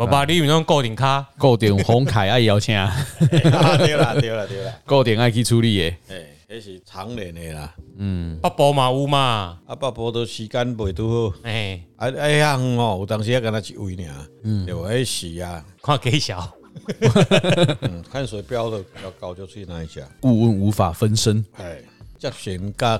[0.00, 2.74] 爸爸，你有那种固定卡，固定红凯爱邀请，
[3.28, 3.94] 对啦对
[4.30, 7.74] 啦对啦，固定爱去处理的，哎，那是常年的啦。
[7.98, 16.50] 嗯，北部嘛有嘛，啊，北部都时间袂拄好，哎，啊哎呀哦，有当时也跟他一位呢，嗯，对，哎是啊，看给小，
[17.82, 20.00] 嗯，看谁标的比较高就去那一家。
[20.20, 21.76] 顾问无法分身，哎，
[22.18, 22.98] 接线甲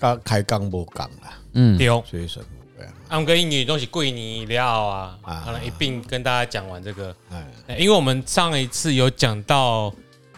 [0.00, 2.40] 甲开工无共啦，嗯，对，所以说。
[3.08, 7.14] 俺们跟英语都是过年了啊，好了，一并跟大家讲完这个。
[7.66, 9.92] 哎，因为我们上一次有讲到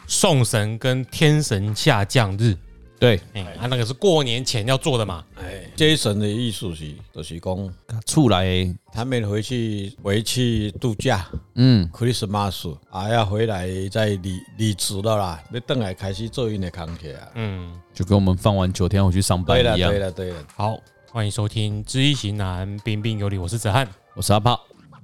[0.06, 2.56] 送神跟天神下降日，
[2.98, 5.24] 对，哎，他那个是过年前要做的嘛。
[5.38, 7.74] 哎，这神的意思是，就是讲
[8.06, 19.90] 出来，他们回去回去度假，嗯，Christmas 啊，要回来再离离职了啦，要等来开始做因的工作啊，嗯，就跟我们放完九天回去上班一样。
[19.90, 20.78] 对了，对了，好。
[21.14, 23.36] 欢迎收听《知易行难》，彬彬有礼。
[23.36, 24.58] 我是子翰，我是阿炮，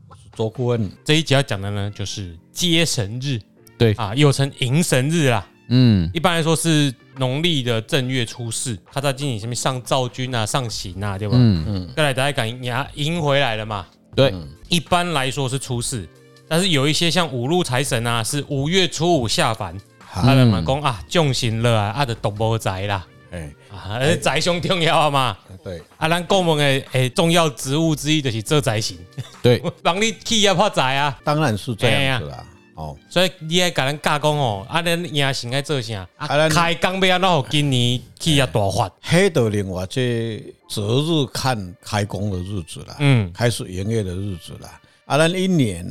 [0.09, 0.91] 我是周顾问。
[1.05, 3.39] 这一集要讲的呢，就是接神日，
[3.77, 5.47] 对啊，又称迎神日啦。
[5.69, 11.37] 嗯，一般来说是农历的正月初四，他在进行什么上灶君啊、上刑啊，对吧？
[11.39, 11.91] 嗯嗯。
[11.95, 12.59] 再来大家赶迎
[12.95, 13.87] 迎回来了嘛？
[14.17, 14.33] 对，
[14.71, 16.09] 一般来说是初四，
[16.49, 19.79] 但是有一些像五路财神啊，是五月初五下凡。
[20.11, 23.07] 他们嘛讲啊，众神了啊，啊的独无财啦。
[23.31, 25.37] 哎，啊，财上重要啊嘛。
[25.69, 28.97] 对，啊，咱国门的诶重要职务之一就是做财神。
[29.43, 32.45] 对， 帮你企业发财啊，当然是这样子啦。
[32.75, 36.09] 哦，所以你爱甲咱教讲哦，啊，咱迎神爱做啥？
[36.17, 38.91] 啊，开工要安怎今年企业大发？
[39.03, 44.81] 黑的另外这择日看开工的日子啦，嗯，开始营业的日子啦。
[45.07, 45.85] 啊，咱一年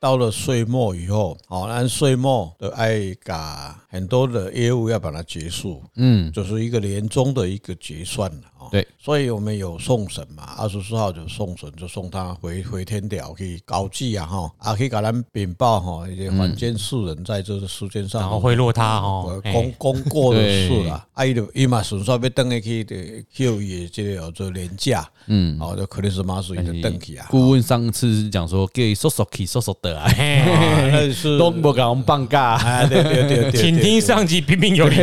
[0.00, 22.96] 到了岁末以后，哦，咱岁末都爱甲很多的业务要把它结束，嗯，就是一个年终的一个结算了，哦，对，所以我们有送神嘛，二十四号就送神，就送他回回天条去高祭啊，哈，啊，可以给咱禀报哈，一些凡间世人在这个世间上，然后贿赂他哈，功功过的事啊，啊，伊就伊嘛顺便要登去的
[23.32, 27.28] 休伊这个叫做年假，嗯，哦，就可能是马斯伊就登去啊。
[27.30, 28.68] 顾问上次是讲说。
[28.74, 30.10] 给叔叔去叔叔的啊，
[31.38, 32.58] 都不给我们放假。
[32.88, 34.96] 对对对对，请听上集彬彬有礼。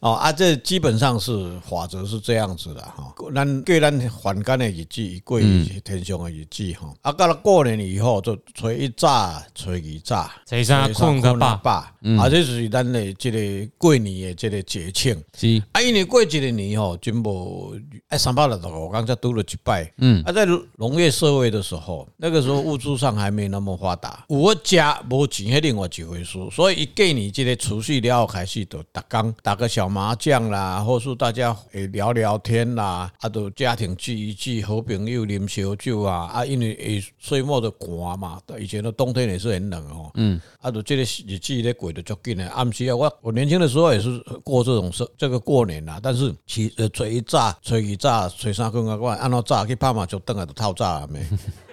[0.00, 3.14] 哦啊，这基本上是法则是这样子的哈。
[3.32, 6.92] 咱过咱还干的日子，过天上的日子哈。
[7.02, 11.70] 啊，到了过年以后，就初一早、初二早、初三困个饱。
[12.18, 15.14] 啊，这是咱的这个过年的这个节庆。
[15.34, 17.78] 是啊，因为过这个年吼，真无
[18.08, 19.88] 哎三百六十五天才拄了一摆。
[19.98, 20.44] 嗯，啊，在
[20.76, 22.08] 农业社会的时候。
[22.16, 51.20] 那个时候物质上还没那么发达，我家无钱是另外一回事，所以一过年这个储蓄了后开始就打工打个小麻将啦，或是大家诶聊聊聊天啦，啊，都家庭聚一聚，好朋友啉烧酒啊，啊，因为诶岁末的寒嘛，以前的冬天也是很冷哦，嗯，啊，都这个日子咧过得足紧的，暗时啊，我我年轻的时候也是过这种事，这个过年啦，但是其呃初一早、初二早、初三更啊，我按照早去拍麻将，等下就透早了没。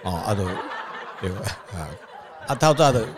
[0.04, 0.44] 哦，啊，都
[1.22, 1.30] 对
[1.72, 1.88] 啊，
[2.48, 3.08] 啊，透早的。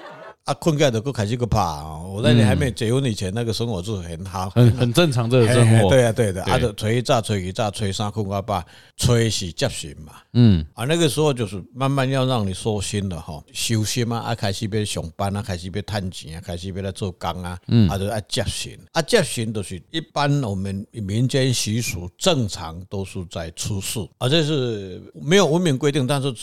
[0.51, 2.03] 啊，困觉就开始个怕啊！
[2.03, 5.89] 我在你还没结婚以前，那个生活是很好，很很正常这个生活。
[5.89, 6.43] 对啊，对的。
[6.43, 8.61] 啊，就初一炸，吹一炸，吹三困个饱，
[8.97, 10.15] 初四接神嘛。
[10.33, 17.57] 嗯，啊，那个时候就是慢慢要让你收心了哈，收心啊，啊，开始要上班啊，开始要赚钱啊，开始要来做工啊。
[17.69, 18.77] 嗯，啊，就爱接神。
[18.91, 26.35] 啊，接神都是一般我们民间习俗，正常都是在初四，啊，这是没有文明规定，但是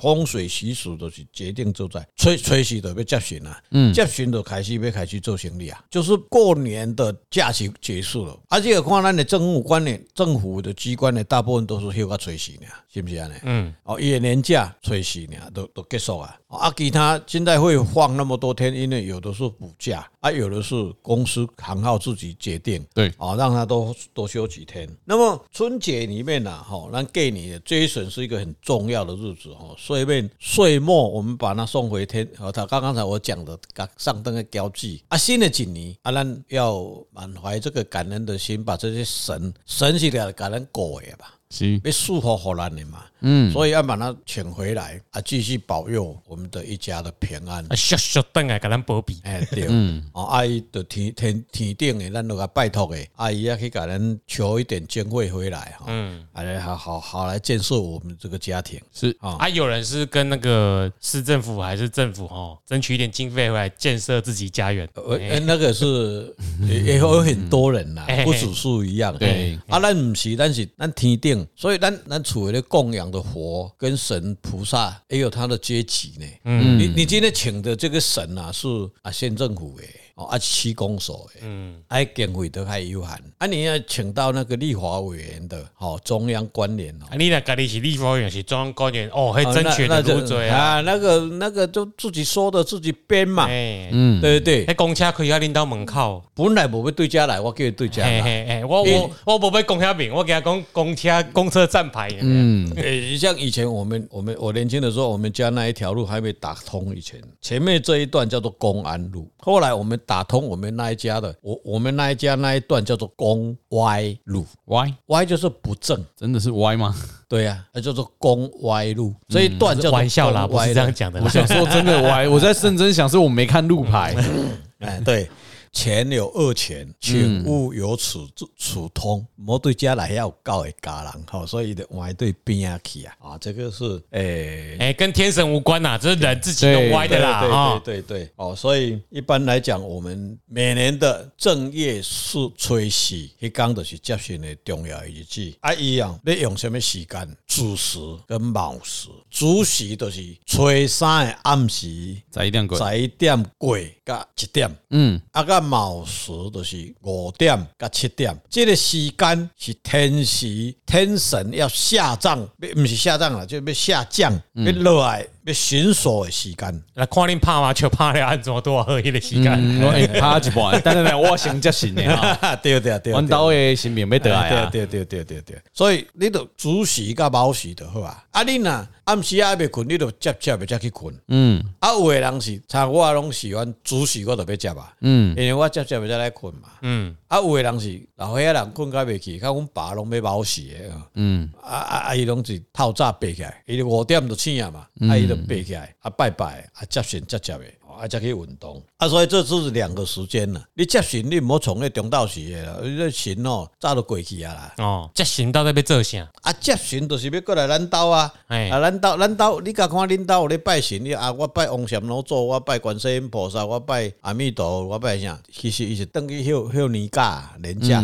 [0.00, 3.51] 风水习俗都是决定就在初初四都要接神啊。
[3.70, 13.30] 嗯，接巡就开始要开始做生意啊，就是过年的假期结束了，而且看咱的政府观念，政府的机关呢，大部分都是休个初四呢，是不是啊？
[13.42, 16.36] 嗯，哦，一年假初四呢，都都结束啊。
[16.48, 24.86] 啊，其他现在会放那么多天，因为有的是补假，啊，有的是公司行号自己决定，对，啊，让他多多休几天。
[25.06, 33.58] 那么春节里面呢，哈，那给你的追损是一个很重要的日子，哈，岁末岁末我们把它送回天，和他刚刚才我讲的
[33.96, 41.34] 上灯的交际啊，新的一年啊，咱要满怀这个感恩的心，把这些神神是了感恩过的吧。
[41.50, 41.80] 是。
[41.84, 47.64] 要束缚好咱的嘛，嗯，所以要把他请回来啊，继续保佑我们的一家的平安。
[47.64, 49.18] 啊，小小灯啊，给咱保庇。
[49.24, 58.80] 哎，对，嗯，哦，阿姨的天天天顶的，咱都给拜托的，阿姨也可以给咱求一点经费回来哈，嗯，来好好好来建设我们这个家庭。
[58.92, 64.88] 是啊，啊，有人是跟那个市政府还是政府哈，争取一点经费回来建设自己家园。
[64.94, 66.34] 呃，那个是
[66.84, 69.16] 也有很多人呐，不只是一样。
[69.16, 71.46] 对，啊，咱不是，咱是咱天顶。
[71.54, 76.26] 所以咱咱厝里咧供养的佛跟神菩萨也有他的阶级呢。
[76.44, 78.66] 嗯，你你今天请的这个神啊，是
[79.02, 80.00] 啊县政府诶。
[80.22, 83.08] 哦，啊，区公所诶，嗯，哎，经费都还有限，
[83.38, 109.92] 啊，你要请到那个立法委员的，哦，中央官员哦，啊你那家里是立法委员是中央官员，哦，还争取的入罪啊，那个那个就自己说的自己编嘛，嗯，对对对，那公车可以要领导门口，本来不会对家来，我叫他对家来，我我我不会公车名，我给他讲公车公车站牌，嗯，诶，像以前我们我们我年轻的时候，我们家那一条路还没打通，以前前面这一段叫做公安路，后来我们。
[110.12, 116.94] 打通我们那一家的，我我们那一家那一段叫做公歪路，歪歪就是不正，真的是歪吗？
[117.26, 121.18] 对呀，那叫做公歪路，这一段叫玩笑啦，不是这样讲的。
[121.22, 124.14] 我想说真的歪，我在认真想，是我没看路牌。
[124.80, 125.30] 哎，对。
[125.72, 128.20] 前有二钱，请勿由此
[128.58, 129.26] 处通。
[129.34, 134.76] 莫对家来要告的家人，好，所以的歪对边去啊，啊，这个是诶。
[134.78, 145.52] 诶，跟天神无关呐，这是人自己弄歪的啦，对对对，哦，所以一般来讲，我们每年的正月是初四，一讲就是接神的重要日子。
[145.60, 147.36] 啊，一样，你用什么时间？
[147.46, 151.86] 子时跟卯时，子时就是初三的暗时，
[152.34, 155.62] 十一点过，十一点过加一点，嗯，啊甲。
[155.62, 162.46] 卯时就是五点甲七点，这个时间是天时天神要下葬，
[162.76, 165.26] 毋是下葬了，就要下降，要落来。
[165.44, 169.52] 要巡锁的时间，来看你拍麻将拍了按怎么多好一个时间，
[169.82, 190.74] 我拍一半，但是呢，我先接神的哈，对对对，阮兜的神明要得来啊，对对对对对，所以你著主时甲卯时就好啊，啊你呐暗时啊未困，你著接接不接去困，嗯，啊有的人是像我拢喜欢主时我都要接啊，嗯，因为我接接不接来困嘛，嗯，啊有的人是老岁仔人困甲未去，看阮爸拢要卯时的，
[191.14, 195.31] 嗯，啊啊啊伊拢是透早爬起来，伊就五点就醒啊嘛，啊伊。
[195.46, 200.64] 背起来啊，拜拜啊，接神接接的，啊，再去运动啊，所以这是两个时间了。
[200.74, 204.74] 你接神，你唔好从那中道时的啦，你神哦早都过去啊啦。
[204.78, 206.28] 哦，接神到底要做啥？
[206.42, 215.38] 啊，接神就是要过来咱兜啊，啊，咱兜咱兜，你甲看恁兜咧拜神，你啊，我拜王禅老祖，我拜观世音菩萨，我拜阿弥陀，我拜啥？
[215.52, 218.02] 其实伊是等于休休年假年假。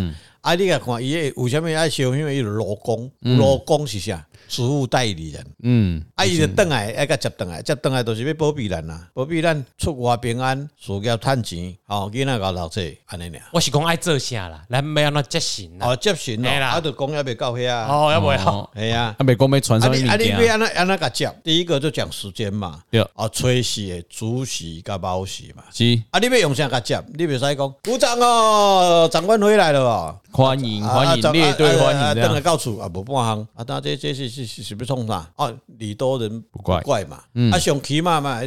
[0.48, 2.04] 啊，你甲看伊个为啥物爱烧？
[2.04, 4.24] 因为伊个罗工，罗工是啥？
[4.48, 13.42] 职务代理人，嗯，啊，伊就等来，爱甲接等来，接等来都是要保庇咱呐，保庇咱出外平安，事业趁钱，哦，囡仔搞老这，安尼俩。
[13.52, 20.08] 我是讲爱做啥啦，咱要安怎接神哦，接神哦，啊，就讲要袂到遐啊，哦，要袂好，系啊，啊，未讲要传上物件。
[20.08, 21.30] 啊，你要安怎安怎甲接？
[21.44, 25.84] 第一个就讲时间嘛，对，啊，初四的子时甲卯时嘛，是。
[26.10, 26.98] 啊，你要用啥甲接？
[27.12, 35.28] 你袂使讲鼓掌哦，长官回来了哦，欢迎欢迎列队欢迎，等来告诉啊，无半项啊，大这这是是是是不冲啥？
[35.34, 37.20] 哦，礼多人不怪怪嘛，
[37.50, 38.40] 啊，想起码嘛，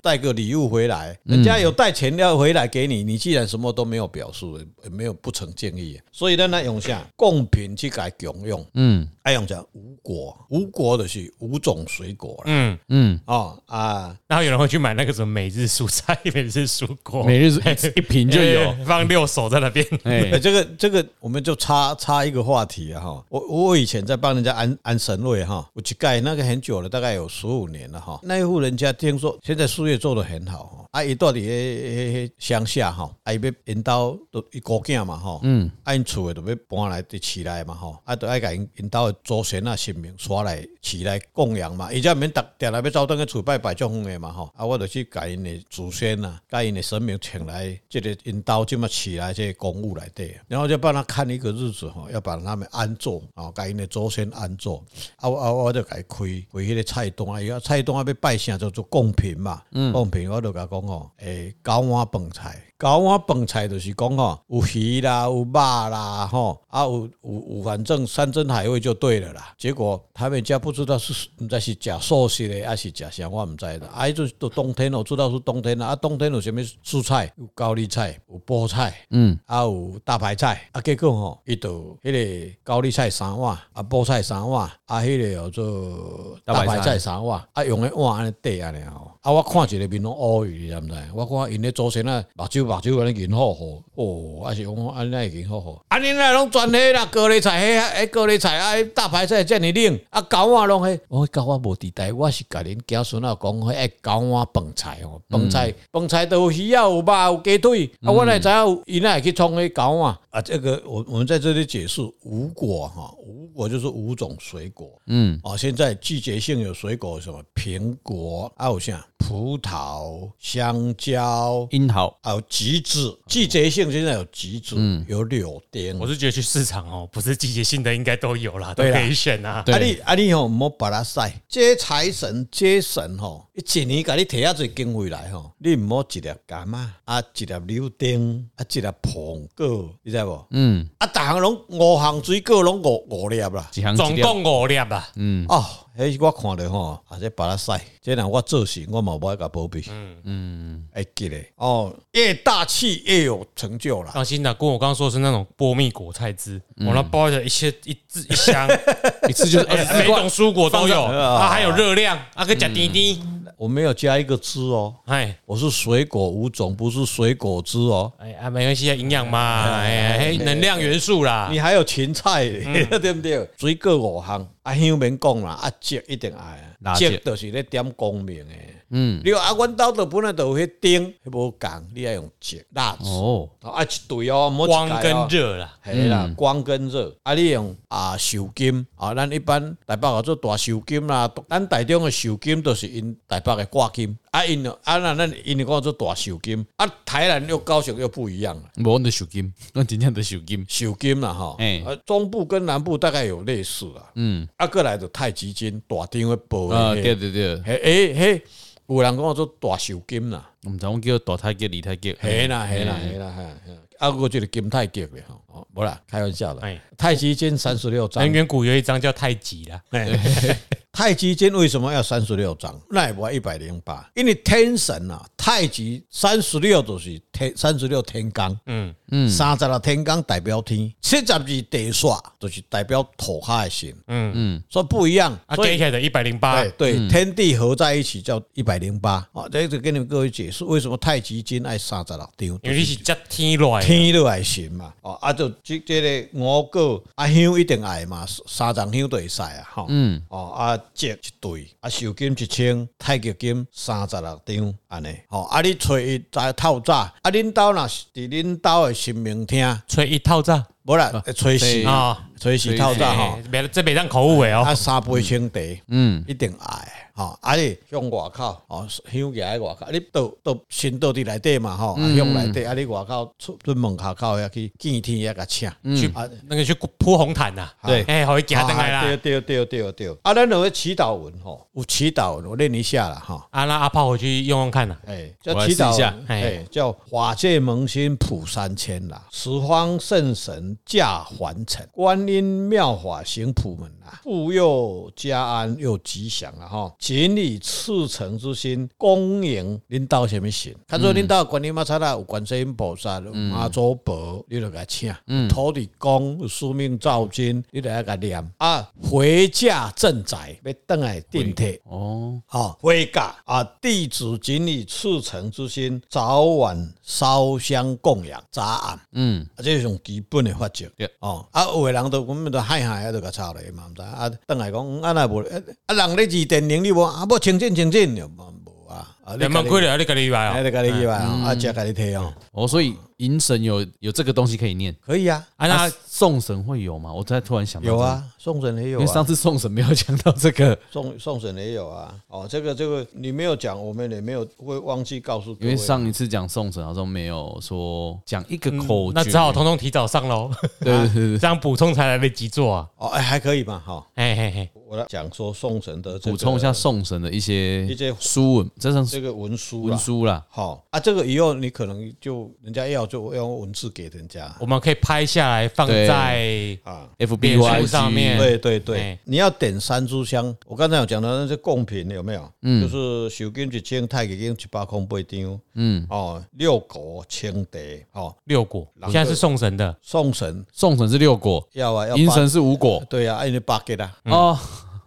[0.00, 12.78] 带个礼物回来，人家有带钱要回来给你，你既然什么都没有表述，也没有不成敬意，所以呢，那用下贡品去改共用，嗯，爱用讲五果，五果的是五种水果，嗯。
[12.90, 17.50] 嗯，哦啊，然后有人会去买那个什么每日蔬菜， 每日蔬果，每日
[17.96, 28.20] 一瓶就有， 放六手在那边，哎，这个这个我们就插插一个话题啊，哈，我我以前在帮人家安安神位哈，我去盖那个很久了，大概有十五年了哈。
[28.22, 54.82] 那一户人家听说现在事业做得很好哈，啊，伊到底诶乡下哈，啊，伊要引导都一个囝嘛哈，嗯，啊，因厝的都要搬来的起来嘛哈，啊，都爱甲因引导祖先啊神明刷来起来供养嘛，伊家免逐定来要走登去厝拜拜种风诶嘛哈，啊，我就去甲因的祖先啊，甲因的神明请来，这个引导这么起来这个公务来对，然后就帮他看一个日子哈，要把他们安坐啊，甲因的祖先安坐，
[55.16, 62.62] 啊啊，我就开开开迄个菜单啊，伊啊菜单啊要拜啥叫做贡品嘛，贡品我就甲讲哦，诶，九碗饭菜。
[62.78, 69.52] 搞碗饭菜就是讲吼，有鱼啦，有肉啦，吼啊有有有，反正山珍海味就对了啦。
[69.58, 73.88] 结果他们家不知道是唔知是食素食的，还是食啥，我唔知啦。
[73.92, 75.88] 啊，就都冬天哦知道是冬天啦。
[75.88, 77.32] 啊，冬天有什么蔬菜？
[77.36, 80.68] 有高丽菜，有菠菜，嗯，啊有大白菜。
[80.70, 86.98] 啊，结果吼，伊就迄个高丽菜三碗，啊菠菜三碗，啊迄个叫做大白菜。
[86.98, 89.12] 啥哇，啊用个碗安尼底安尼吼。
[89.20, 90.94] 啊，我看一个面拢乌鱼，你知毋知？
[91.14, 92.64] 我看因咧祖先啊，目睭。
[92.64, 93.60] 目睭安尼银好好。
[93.96, 110.40] 哦，啊是讲安尼银好好，安尼那拢全黑啦，高丽菜黑，哎高丽菜啊，大白菜遮尔冷，啊狗碗拢黑，我高碗无伫台，我是甲恁囝孙仔讲，迄狗碗饭菜吼，饭菜饭菜都有鱼啊，有肉有鸡腿，啊我哪知影伊哪会去创迄狗碗啊？
[110.42, 123.18] 这个我我们在这里解释五果哈，五果就是五种水果，嗯，啊现在季节性有水果什么苹果啊，有啥葡萄、香蕉、樱桃，还有橘子。
[123.26, 125.98] 季节性现在有橘子，嗯有柳丁。
[125.98, 129.64] 我是觉得去市场哦，不是季节性的应该都有啦，都可以选啊。
[129.66, 131.42] 啊你啊你吼，唔好把它晒。
[131.48, 140.46] 接财神接神吼，一年甲你提下最经费来吼，你毋好一粒柑啊，啊一粒柳丁，啊一粒苹果，你知无？
[140.50, 140.88] 嗯。
[140.98, 145.08] 啊，逐项拢五项水果拢五五粒啦，总共五粒啦。
[145.16, 145.44] 嗯。
[145.48, 145.64] 哦。
[145.98, 149.84] 迄我看着吼，啊，这把它晒，这让我做事，我嘛无爱甲保庇。
[149.90, 154.12] 嗯嗯，会记得哦，越大气越有成就啦。
[154.14, 158.68] 放心啦，跟我刚刚说的是那种波蜜果菜汁，我那包着一些一字一箱，
[159.28, 159.66] 一次就是
[159.98, 163.20] 每种蔬果都有，它还有热量，啊，可以加滴滴。
[163.56, 168.12] 我没有加一个汁哦，哎，我是水果五种，不是水果汁哦。
[168.18, 171.48] 哎啊，没关系啊，营养嘛，哎，能量元素啦。
[171.50, 172.48] 你还有芹菜，
[173.00, 173.50] 对不对？
[173.56, 178.74] 水果五项，啊，香免讲啦，啊，积一定爱，积就是咧点光明诶。
[178.90, 183.04] 嗯，你啊，阮兜都本来都有迄钉，迄无共，你爱用櫒蜡烛。
[183.04, 208.42] 哦，啊，一对哦，光跟热啦，系啦，光跟热，啊，你用啊树金，啊，咱一般台北叫做大树金啦，咱台中的树金都是因台北的挂金，啊，因啊，那咱因讲做大树金，啊，台南又高雄又不一样了，无阮的树金，阮真正的树金，树金啦哈，哎，中部跟南部大概有类似啦，嗯，啊，过来的太极金，大张的布，啊，对对对，嘿，诶，嘿。
[208.88, 213.34] 有人讲我做大寿金啦，毋知我叫大太极、二太极，系啦系啦系啦
[213.66, 216.66] 系，啊，我就是金太极咧，哦，无啦，开玩笑啦。
[216.96, 219.82] 太极经三十六章，远古有一章叫太极啦。
[220.98, 222.76] 太极经为什么要三十六章？
[222.90, 228.92] 那也不一百零八，因为天神啊，太极三十六就是天三十六天罡，嗯。
[229.10, 234.32] 嗯，三十六天罡代表天，七十二地煞就是代表土下的神，嗯。
[234.34, 250.80] 嗯，所以不一样，啊，加起来的一百零八，对，天地合在一起叫一百零八，啊，这次跟你们各位解释为什么太极经爱三十六张，因为你是接天来，天来神嘛，哦，啊，就这这个五个啊香一定爱嘛，三张香都会使啊，哈，嗯，哦啊。
[250.94, 255.42] 一对啊，寿金一千，太极金三十六张，安尼吼。
[255.42, 263.38] 啊，你揣伊在透早，啊，恁兜若是伫恁兜诶神明厅，揣伊透早，无啦，吹死啊，吹死透早吼。
[263.50, 264.62] 别这别当口误诶哦。
[264.62, 267.07] 啊，三杯清茶，嗯，一定爱。
[267.18, 296.92] 哦，啊你向外口，哦，向起来外口，你倒倒先倒伫内底嘛，吼，啊向内底，啊你外口出出门口口要去见天也个请，去啊那个去铺红毯呐，对，哎，互伊行登来啦，对对对对对，啊，咱两个祈祷文吼，有祈祷文，我念一下啦，哈，啊，那阿炮回去用用看呐，哎，叫祈祷一下，哎，叫法界萌心普三千啦，十方圣神驾凡尘，观音妙法行普门啦，护佑家安又吉祥了哈。
[296.98, 300.74] 谨以赤诚之心恭迎领导什么神？
[300.86, 305.14] 他说领导观音妈差啦，有观世音菩萨、妈祖婆，你就给他请。
[305.48, 308.52] 土地公、司命造金，你就要给他念。
[308.58, 311.80] 啊，回驾镇宅，要登来顶替。
[311.84, 319.00] 哦，好，回家啊，弟子谨以赤诚之心，早晚烧香供养，早安。
[319.12, 320.86] 嗯，啊，这种基本的法则。
[321.20, 323.60] 哦，啊，有的人都我们都害害啊，都个抄了
[323.98, 325.38] 知啊，邓来讲，啊那无，
[325.86, 326.92] 啊，人咧是电影你。
[326.92, 327.26] 啊！
[327.26, 329.36] 不清净清净，无啊！
[329.38, 330.60] 你们亏了，你家己去买啊！
[330.60, 331.42] 你家己去买啊！
[331.46, 332.32] 啊，只家己摕哦！
[332.52, 332.94] 哦，所以。
[333.18, 335.44] 迎神有有这个东西可以念，可以啊。
[335.56, 337.12] 啊，那送神会有吗？
[337.12, 339.00] 我才突然想到，有啊，送神也有。
[339.00, 342.14] 因为上次送神没有讲到这个，送送神也有啊。
[342.28, 345.56] 哦，这个这个你没有讲，我们也没有会忘记告诉。
[345.60, 350.50] 因为上一次讲送神好像没有说讲一个口，那只好通通提早上喽。
[350.80, 352.88] 对对对，这样补充才来得及做啊。
[352.98, 353.82] 哦，哎，还可以吧？
[353.84, 360.44] 好，哎嘿嘿，我来讲说送神的，补充一下送神的一些一些书文，这是这个文书文书啦。
[360.48, 363.88] 好啊，这个以后你可能就人家要就用文字。
[363.88, 368.36] 给人家，我们可以拍下来放在啊 F B Y 上面。
[368.38, 370.54] 对对对，你要点三炷香。
[370.66, 372.52] 我刚才有讲的那些贡品有没有？
[372.62, 375.60] 嗯，就是寿金一千，太极金一百空八张。
[375.74, 378.86] 嗯，哦，六果青茶，哦，六果。
[379.04, 383.02] 现在是送神的，送神，送神是六果，要啊，迎神是五果。
[383.08, 384.08] 对啊，因为八给的。
[384.24, 384.56] 哦，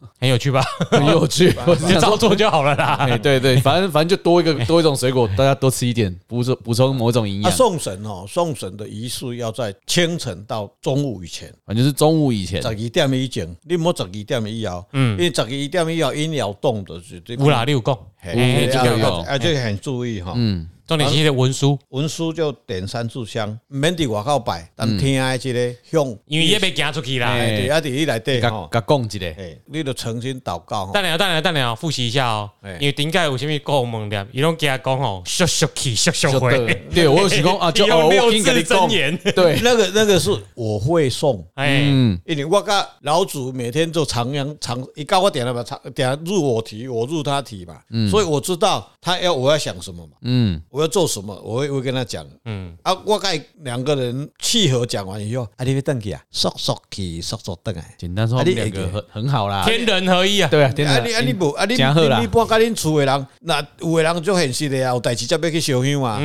[0.20, 0.62] 很有趣吧？
[0.90, 2.96] 很有趣， 我直接照做就好了啦。
[3.00, 7.52] 哎，对对，反正反正就多一个多一种水果，大家多吃一点，补充补充某种营养。
[7.52, 20.68] 送神哦，送神的仪式要在清晨到中午以前，反正是中午以前，十二点以前，你莫十二点以后，嗯，因为十二点以后阴爻动的是乌拉六讲，哎，这个啊，这个很注意哈，嗯。
[20.92, 27.34] 重点是文书，文书就点三炷香，免伫外口摆，但听的这个香，因为也别行出去啦。
[27.38, 29.36] 对，啊，伫伊内底吼，甲讲一个，
[29.68, 30.92] 你就诚心祷告。
[30.92, 32.50] 等下，等下，等下，复习一下哦。
[32.78, 36.84] 因为顶盖有啥物高门念，伊拢加讲吼，咻咻去，咻咻回。
[36.94, 39.18] 对，我有是讲啊， 就六字真言。
[39.34, 41.42] 对，那个那个是我会送。
[41.56, 47.80] 嗯，因为我甲老祖每天做长阳长，一告我点了嘛，长点入我题，我入他题嘛。
[47.92, 50.14] 嗯，所以我知道他要我要想什么嘛。
[50.22, 51.62] 嗯，我要做什么，我。
[51.72, 52.76] 我会跟他讲，嗯。
[52.84, 61.82] 啊，我跟两个人契合讲完以后，啊，你别等去啊，速速去，速速等来，简单说，两个很很好啦，天人合一啊，对啊，天啊你啊你不啊你你
[62.22, 66.20] 你搬跟恁厝的人，那有的人就现实的啊，有代志才要去烧香啊，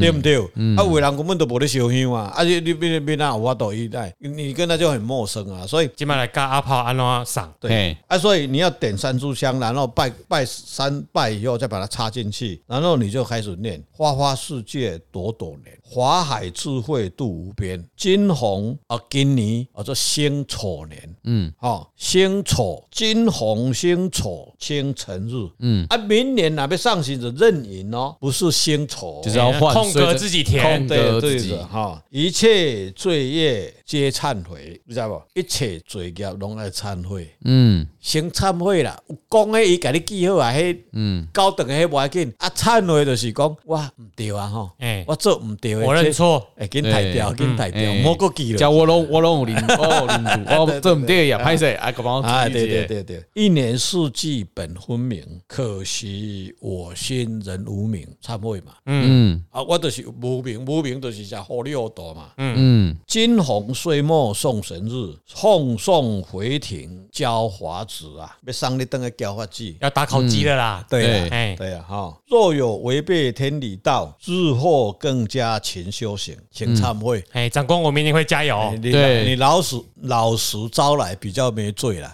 [0.00, 0.36] 对不对？
[0.76, 7.96] 啊，有的人根本都无咧烧香啊，啊你你别别那我都一代，你跟他就很陌生啊，所以今麦来教阿炮安怎上，对。
[8.06, 15.00] 啊，所以你要点三炷香，然后拜拜三拜以后再把它插进去，然后你就开始念花花世界。
[15.10, 17.82] 朵朵莲，华海智慧度无边。
[17.96, 35.22] 金红啊，今年啊，做辛丑年，嗯，好，辛丑，金红辛丑，清晨日，嗯，啊，明年哪边上行者壬寅哦，不是辛丑，就是要换，空格自己填，对对的哈，一切罪业皆忏悔，你知道不？
[35.34, 38.98] 一切罪业拢爱忏悔，嗯，先忏悔啦。
[39.30, 44.70] 讲诶，伊给你记好啊，迄，嗯，高等诶，迄无要紧，啊，忏悔就是讲，我毋对啊，吼。
[44.78, 46.46] 哎，我做毋对，我认错。
[46.56, 48.58] 哎，给抬掉，给抬掉，莫过记了。
[48.58, 50.52] 叫我拢我拢有领，我领度。
[50.60, 58.74] 我做唔对呀，歹势，啊，个帮我啊，对对对对，一年四季本分明，可惜我心人无名，忏悔嘛。
[58.86, 62.30] 嗯啊，我就是无名，无名就是像糊里糊涂嘛。
[62.36, 70.84] 嗯嗯，金红岁末送神日，奉送回庭交华子啊，要上你等个交华子，要打考绩了啦。
[70.88, 74.92] 对，哎，对啊，哈，若有违背天理道，日后。
[75.02, 77.24] 更加勤修行，请忏悔。
[77.32, 78.72] 哎，长官，我明年会加油。
[78.80, 82.06] 对，你老实老实招来，比较没罪了。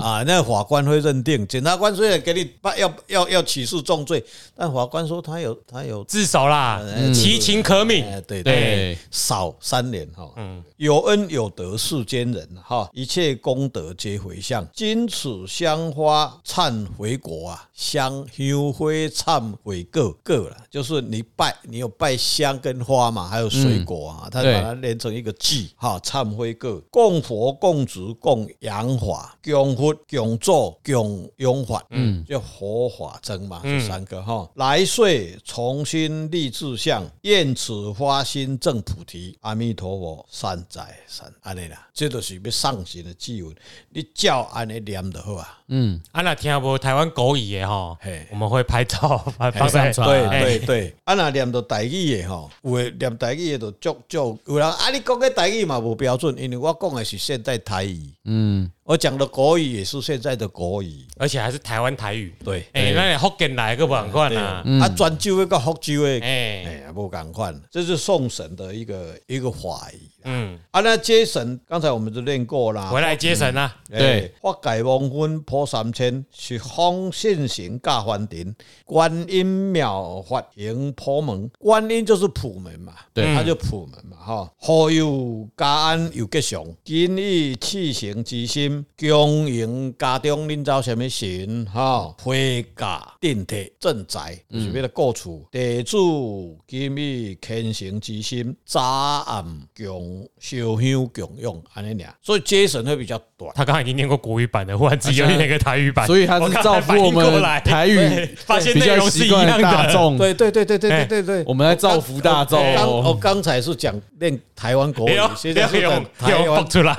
[0.00, 1.46] 啊，那法官会认定。
[1.46, 4.24] 检察官虽然给你要要要起诉重罪，
[4.56, 6.82] 但法官说他有他有自首啦，
[7.14, 8.20] 其情可悯。
[8.22, 10.28] 对对，少三年哈。
[10.36, 14.66] 嗯，有恩有德世间人哈，一切功德皆回向。
[14.74, 19.31] 今此香花忏回国啊，香香灰忏
[19.62, 21.92] 悔果果了，就是你拜你有。
[21.98, 34.50] 拜香跟花嘛，还有水果啊，他把它连成一个祭哈，忏悔个供佛供职供养法供佛供咒供用法，嗯，叫佛法僧嘛，这三个哈。
[34.54, 43.54] 来岁重新立志向，愿此花心正菩提，阿弥陀佛善哉善，安尼啦，这都是要上行的祭文，
[43.90, 45.60] 你照安尼念就好啊。
[45.68, 47.96] 嗯，安那听无台湾国语的哈，
[48.30, 50.08] 我们会拍照发上传。
[50.08, 58.12] 对对对，啊那念到台语的吼，有诶念台语的都足足，有人啊，你讲的台语嘛无标准，因为我讲的是现代台语。
[58.24, 58.70] 嗯。
[58.84, 62.34] 我讲的国语也是现在的国语，而且还是台湾台语。
[62.44, 64.64] 对，哎，那福建来个不赶快啊？
[64.82, 67.54] 啊，泉州一个福州的，哎哎，不赶快。
[67.70, 70.10] 这是送神的一个一个法仪。
[70.24, 72.88] 嗯，啊，那接神，刚才我们都练过啦。
[72.90, 73.74] 回来接神啊？
[73.88, 78.54] 对，法界黄昏破三千，是方现形驾梵庭，
[78.84, 81.50] 观音妙法迎普门。
[81.58, 84.52] 观音就是普门嘛，对，他就普门嘛，哈。
[84.58, 88.84] 何有家安又吉祥，今日起行之心。
[88.98, 92.14] 恭迎家中恁走什么神哈？
[92.22, 95.44] 回家定体镇宅，就是为了过处。
[95.50, 99.44] 地主今日虔诚之心，早暗
[99.76, 103.54] 供烧香共用安尼俩，所以节省会比较短。
[103.54, 110.16] 他刚才已经念过国语版的，忽然之间念个台语版，所以他是造福我们台语，发现内容是一样的。
[110.18, 112.58] 对对对对对对对对，我们来造福大众。
[113.02, 116.92] 我刚才是讲念台湾国语，现在是讲台湾出来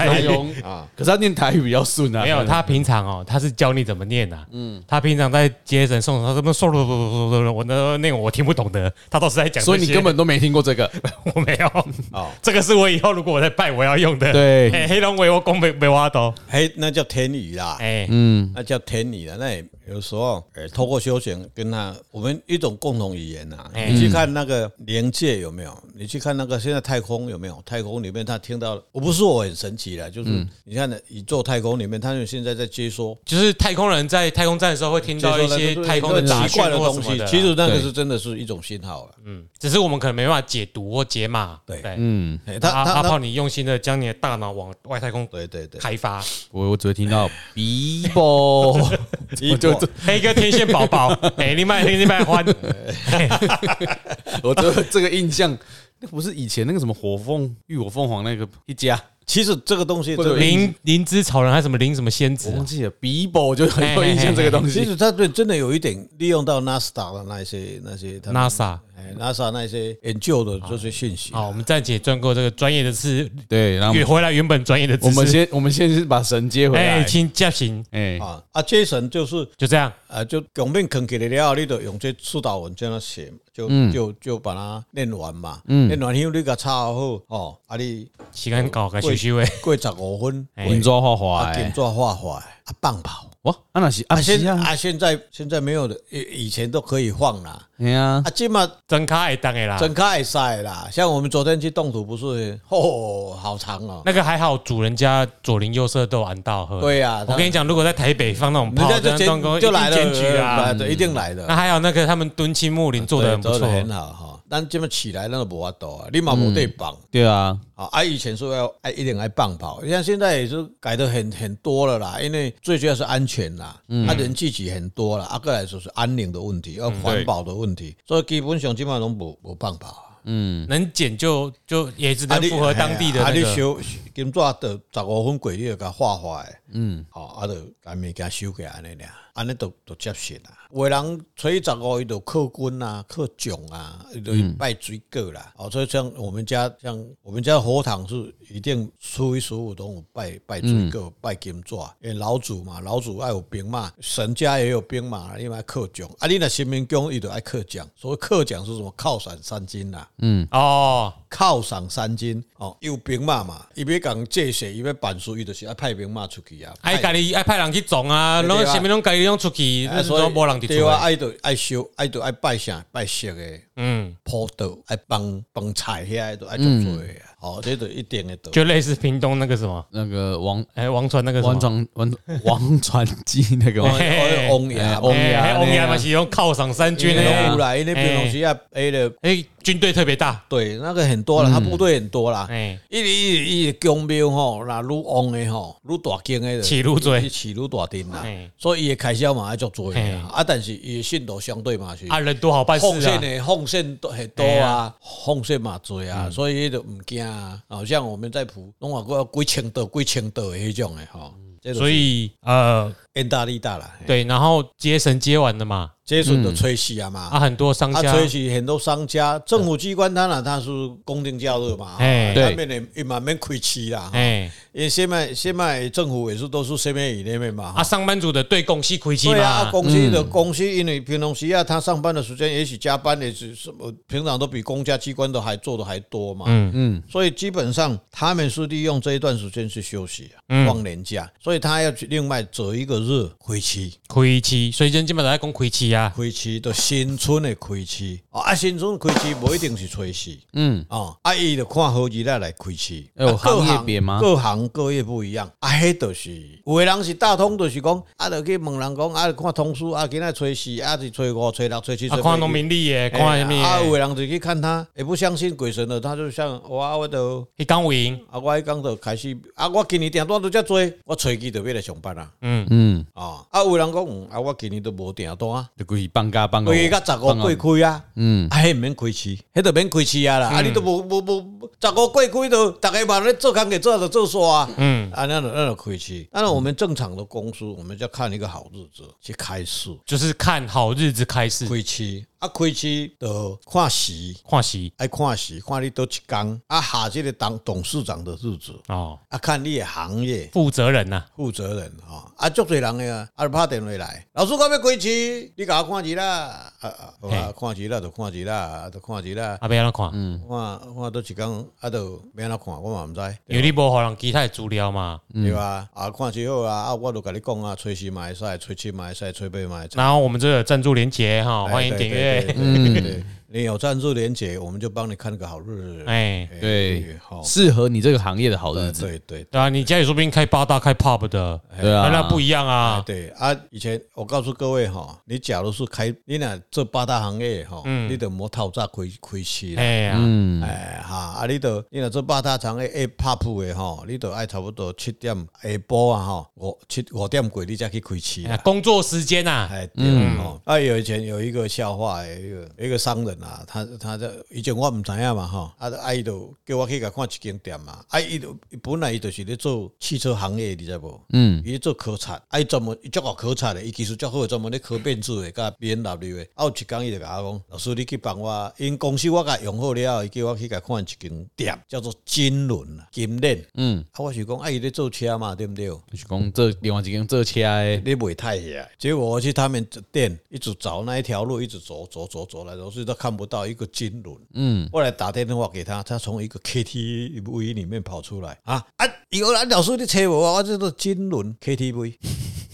[0.64, 1.64] 啊，可是他念台语。
[1.64, 4.38] 比较顺啊，没有他平常哦，他是教你怎么念的。
[4.52, 9.64] 嗯，他平常在接神送神，他怎么说说说说说，我那那个我听不懂的，他都是在讲。
[9.64, 10.92] 所以你根本都没听过这个，
[11.34, 11.68] 我没有。
[12.12, 14.34] 哦，这个是我以后如果我在拜我要用的。
[14.34, 17.78] 对，黑龙为我讲没没话多，嘿，那叫天宇啦。
[17.80, 23.70] 哎，嗯，那叫天宇啦，那也有时候，哎，透过修行跟他，我们一种共同语言呐。
[23.76, 25.84] 你去看那个灵界有没有？
[25.94, 27.62] 你去看那个现在太空有没有？
[27.66, 37.18] 太空里面他听到，我不是我很神奇的，就是你看宇宙太空里面，他们现在在接收，就是太空人在太空站的时候会听到一些太空的奇怪的东西。
[37.28, 39.16] 其实那个是真的是一种信号了。
[39.26, 41.60] 嗯，只是我们可能没办法解读或解码。
[41.66, 46.24] 对，嗯，他阿炮，你用心的将你的大脑往外太空对对对开发。
[46.52, 48.72] 我我只会听到 比波，
[49.52, 49.73] 我就。
[50.06, 52.46] 黑哥天线宝宝， 哎，你卖你卖欢，
[54.44, 55.58] 我这这个印象，
[56.00, 59.00] 那不是以前那个什么火凤浴火凤凰那个一家。
[59.26, 62.92] 其实这个东西，灵灵芝草人还是什么灵什么仙子，忘记了。
[63.00, 64.82] Bible 就很有印象这个东西。
[64.82, 71.34] 其实他对真的有一点利用到 NASA 的那些那些 NASA，哎 NASA 那些研究的这些信息。
[71.34, 75.08] 好，我们暂且转过这个专业的事，对，然后回来原本专业的词。
[75.08, 93.30] 我们先我们先是把神接回来，请接神，哎啊啊接神就是就这样，啊就表面坑起来了，你就用这指导文这样写，就就就把它念完嘛，念完以后你给它抄好哦，啊你时间搞个休息诶，过十五分，金砖画画，金砖画画，啊放炮。
[93.44, 97.62] 哇，啊那是啊现啊现在现在没有的，以以前都可以放啦。
[97.78, 100.88] 对啊，啊今嘛真卡会当的啦，整卡会塞啦。
[100.90, 104.02] 像我们昨天去冻土，不是哦，好长哦。
[104.06, 106.80] 那个还好，主人家左邻右舍都有安到喝。
[106.80, 111.46] 对呀，我跟你讲，如果在台北放那种炮，人家就就来了，检举啊，对，一定来的。
[111.46, 114.33] 那还有那个他们敦亲睦邻做的很不错，很好哈。
[114.54, 116.96] 但这么起来那个无法度啊，你嘛无得绑。
[117.10, 117.60] 对啊。
[117.74, 118.04] 啊！
[118.04, 122.20] 以前说要哎，一定爱放炮，像现在也是改的很很多了啦。
[122.22, 130.06] 因为最主要是安全啦，嗯啊，人聚集很多了，啊，过来说是安宁的问题，要环保的问题，所以基本上基本上拢无无棒跑。
[130.26, 133.32] 嗯，能减就就也只能符合当地的那个。
[133.32, 133.80] 啊，你修
[134.14, 136.60] 金纸的十五分过，你就给它画诶。
[136.74, 140.58] 嗯，好，啊，就把物件收起来安尼俩，安尼都都接受啦。
[140.72, 145.54] 有人初一十五伊就靠军啊，靠蒋啊，伊就拜水果啦。
[145.58, 151.76] 哦，所以像我们家，像我们家佛堂是一定初一十五都有拜拜水果，拜金纸。
[152.02, 156.10] 因为老祖嘛，老祖爱有兵嘛，神家也有兵嘛，因为爱靠蒋。
[156.18, 157.88] 啊，你若新民宫伊就爱靠奖。
[157.96, 158.92] 所谓靠奖是什么？
[158.98, 160.10] 靠山三金啦。
[160.20, 166.72] 嗯，哦，犒赏三金哦，有兵马嘛，伊要讲借势，伊要办事，伊就是爱派兵马出去啊。
[166.82, 170.60] 爱家己爱派人去撞啊，拢啥物拢家己拢出去，所以无人。
[170.60, 177.22] 对啊，爱着爱修，爱着爱拜啥拜色诶，嗯，坡道爱帮帮菜遐，都爱做做诶。
[177.40, 182.14] 哦，这都一点的都，就类似屏东那个什么，那个王哎王传那个王传王
[182.46, 183.84] 王传基那个。
[183.84, 189.44] 王爷王爷王爷嘛是用犒赏三军的，后来那边东西啊，哎的哎。
[189.64, 192.46] 军队特别大，对，那个很多了，他部队很多啦。
[192.50, 198.26] 哎，一一一宫庙吼，那愈旺的吼，愈大间的，起愈多，起愈大丁啦。
[198.58, 199.98] 所以伊的开销嘛还足多的
[200.30, 204.94] 啊，但是伊的信徒相对嘛是啊，人多好办事啊，奉献的奉献都很多啊，
[205.26, 207.62] 奉献嘛多啊，所以就唔惊啊。
[207.68, 211.34] 好像我们在普拢话过几千道几千道的迄种的吼。
[211.74, 213.90] 所以呃，恩大利大了。
[214.06, 215.92] 对，然后接神接完了嘛。
[216.06, 220.70] 接顺的吹气啊嘛，啊很多商家，吹气很多商家，政府机关当然他是
[221.06, 236.72] 公定价格嘛，哎，对，面的也慢慢亏气啦，哎，因为现在现在政府也是都是什么以内面嘛，啊，上班族的对公司亏气嘛，对啊，公司的公司因为平常时啊，他上班的时间也许加班也是什么，平常都比公家机关都还做的还多嘛，嗯。
[236.74, 246.24] 嗯，所以基本上他们是利用这一段时间去休息啊，放年假，所以他要去另外择一个日亏气，亏气，所以人基本上在讲亏气。
[246.24, 248.20] 开市都新春的开市。
[248.30, 250.84] 啊，新春开市不一定是初四，嗯。
[250.90, 254.20] 哦，啊伊就看好日来来开市，有行业别吗？
[254.20, 256.32] 各行各业不一样，啊，迄就是
[256.66, 263.54] 有的人是大通，就是讲啊，就去问人讲啊，看通书啊，今仔初四啊，是初五、初六、初七，啊，看农民历的，看什么？
[263.64, 272.66] 啊，有的人就去看他，也不相信鬼神的，他就像我，我都一讲有赢，啊，我迄讲就开始，啊，我今年订单都遮多，我初几就要来上班啦，嗯。
[272.70, 273.06] 嗯。
[273.14, 275.68] 啊，啊，有人讲，啊，我今年都无订单。
[275.84, 291.68] 可以放假放个，十五过开啊，嗯，啊，迄毋免开市，迄都免开市啊啦，啊，你都无无无十五过开都，大家嘛咧做工给做就做煞啊，嗯，啊，那种那种开市，当然我们正常的公司，我们就要看一个好日子去开市，就是看好日子开市。
[291.68, 292.26] 开市。
[292.44, 300.50] 啊，开市就看时，看时，爱看时，看你多一工啊，下这个当董事长的日子哦，啊，看你的行业。
[300.52, 306.90] 负责人呐，负责人啊，啊，足多人的啊，啊，拍电话来，老师我要开市，你甲我看一啦，啊
[307.22, 310.10] 啊，看一啦就看一啦，就看一啦，啊，要安怎看？
[310.12, 312.84] 嗯，看看多一工，啊，就要安怎看？
[312.84, 315.88] 我嘛毋知，因为你无互人其他资料嘛，对吧？
[315.94, 319.92] 啊，看市好啊，啊，我都甲你讲啊，吹时嘛会使，吹七嘛会使，吹八嘛会使。
[319.98, 322.33] 然后我们这个赞助连接哈，欢迎点阅。
[322.56, 323.24] 嗯。
[323.54, 326.04] 你有赞助连结，我们就帮你看个好日子。
[326.08, 329.04] 哎，对，适合你这个行业的好日子。
[329.04, 333.04] 对对对啊，你家里说不定开八大、开 pub 的，对啊，那不一样啊。
[333.06, 339.76] 对啊，以前我告诉各位哈，你假如是开，你那这八大行业哈，你得摸透早开开市。
[339.78, 340.18] 哎呀，
[340.64, 348.42] 哎哈，啊，你得你那这八大行业爱 pub 的哈，你得爱差不多七点下晡啊哈，五七五点过你才去开市。
[348.64, 353.38] 工作时间呐，哎，嗯，啊，有以前有一个笑话，一个一个商人。
[353.44, 361.20] 啊，他他这以前我唔知影嘛吼，啊，啊伊就叫我去甲看一间店嘛，啊，伊都本来伊就是咧做汽车行业，你知无？
[361.34, 366.44] 嗯，伊咧做考察，啊，伊专门伊足好考察的，伊技术足好，专门咧考变速的，甲 N W 的。
[366.56, 373.66] 啊，有一工伊就甲我讲，老师你去帮我，因公司我甲用好了，伊叫我去甲看一间店，叫做金轮金链。
[373.74, 375.88] 嗯，啊，我是讲，啊，伊咧做车嘛，对不对？
[376.14, 378.88] 是讲做另外一间做车的，你袂太遐。
[378.98, 383.34] 结果我去他们店，一直找那一条路，一直走走走走来走去都看。
[383.34, 389.08] 不到一个金轮，嗯，后来打电话给他，他从一个 KTV 里面跑出来啊啊！
[389.32, 392.14] 有人老师你车我，我这个金轮 KTV，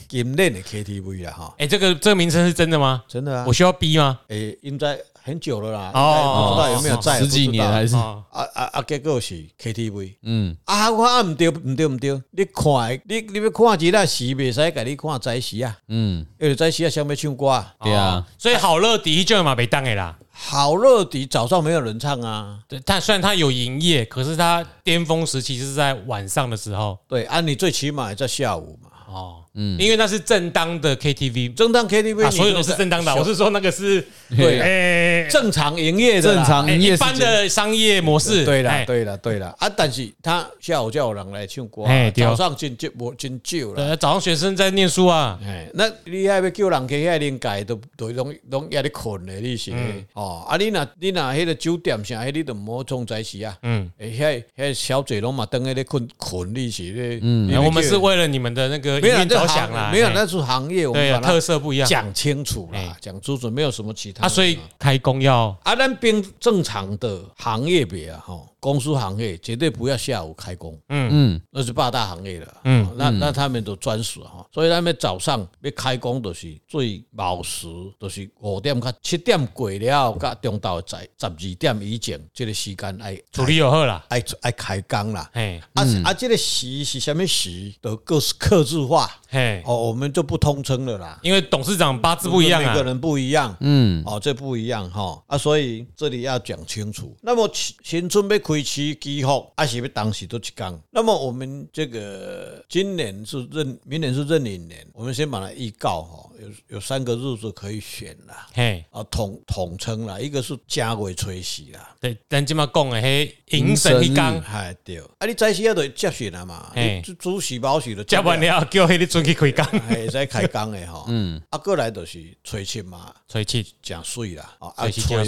[0.09, 1.55] 金链的 KTV 啊哈。
[1.59, 3.01] 哎，这个这个名称是真的吗？
[3.07, 3.45] 真的啊。
[3.47, 4.19] 我需要逼吗？
[4.27, 5.91] 哎，应该很久了啦。
[5.93, 7.95] 哦，不知道有没有在十几年还是？
[7.95, 8.81] 啊啊啊！
[8.81, 20.17] 结果是 KTV，嗯啊，我啊唔对唔对唔对，你看，你你要看几大时，袂使给你看在时啊，嗯，因为在时啊，想要唱歌，对啊，所以好乐迪就嘛被当的啦。
[20.31, 26.97] 好乐迪早上没有人唱啊，对，但虽然他有营业，可是他巅峰时期是在晚上的时候。
[27.07, 28.89] 对，啊，你最起码在下午嘛。
[29.07, 29.38] 哦。
[29.53, 33.15] 嗯，因为那是正当的 KTV，正当 KTV，所有都是正当的。
[33.15, 38.45] 我是说那个是 对，正常营业的，正常营业，一般的商业模式。
[38.45, 39.69] 对了，对了，对了啊！
[39.75, 41.83] 但是他下午叫有人来唱歌，
[42.15, 43.97] 早上真就无真少了。
[43.97, 49.71] 早上学生在念书啊，哎那你还要叫人去遐灵界，都都拢拢压咧困的，你是
[50.13, 50.45] 哦？
[50.47, 53.57] 啊，你那你那迄个酒店啥，迄你都莫冲在时啊。
[53.63, 57.19] 嗯，诶，遐小嘴龙嘛，等下咧困困，你是咧。
[57.21, 58.99] 嗯，我们是为了你们的那个
[59.39, 64.25] 着想啦，没有，那是行业，我们把特色不一样，讲清楚啦，讲清楚，没有什么其他。
[64.25, 68.39] 啊，所以开工要啊，那边正常的行业别啊，哈。
[68.59, 71.09] 公司行业绝对不要下午开工，嗯。
[71.11, 77.67] 嗯，那是八大行业了，嗯，那那他们都专属哈，所以他们早上要开工都是最卯时，
[77.97, 97.17] 都是五点到七点过了，甲中昼在十二点以前，这个时间爱处理就好了，爱爱开工啦，嘿，啊啊，这个时是什么时都各是刻字化，嘿，哦，我们就不通称了啦，因为董事长八字不一样，每个人不一样，嗯，哦，这不一样哈，啊，所以这里要讲清楚。
[97.21, 98.48] 那么新新春要。
[98.49, 99.53] 开市几号？
[99.55, 100.81] 还是要当时都一讲。
[100.89, 108.47] 那么我们这个今年是任，明年是壬寅年，我们先把它预告哈，有有三个日子可以选啦。
[108.53, 111.95] 嘿，啊统统称啦，一个是正月初四啦。
[111.99, 114.99] 对，咱今嘛讲的嘿，迎神一讲，嗨对。
[115.17, 116.71] 啊，你在时要得接选了嘛？
[116.73, 121.05] 嘿，主喜包喜的接完了，叫迄你准去开工，嘿，再开工的哈。
[121.07, 125.23] 嗯，啊，过来就是初七嘛，初七正水啦，啊，初八，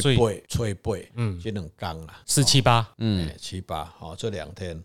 [0.47, 3.27] 初八，嗯，这两工啦，四七八，嗯。
[3.27, 4.81] 嗯，七八好，这两天，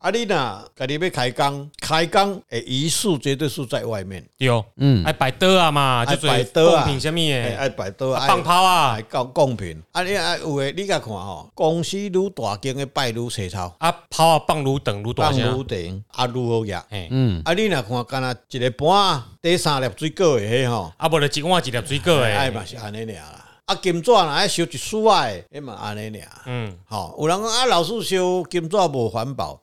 [0.00, 4.24] 阿丽娜，家己要开工，开工诶，仪式绝对是在外面。
[4.38, 9.82] 对，嗯，爱摆桌啊嘛，就摆桌啊，贡品什么诶，爱摆桌，放炮啊，爱搞贡品。
[9.90, 16.86] 啊，你啊有诶，你甲看吼，公司愈大间诶，摆愈粗糙，啊，炮啊放愈长愈大声，放愈长，啊愈好压。
[17.10, 23.37] 嗯，啊，你若看，干那一个盘，第三粒水果诶，迄吼，啊，无就一碗一粒水果诶，哎嘛是安尼尔啦。
[23.68, 26.26] 啊，金纸啊，爱烧一束诶，诶嘛安尼俩。
[26.46, 29.60] 嗯，好，有人讲啊，老是烧金纸无环保。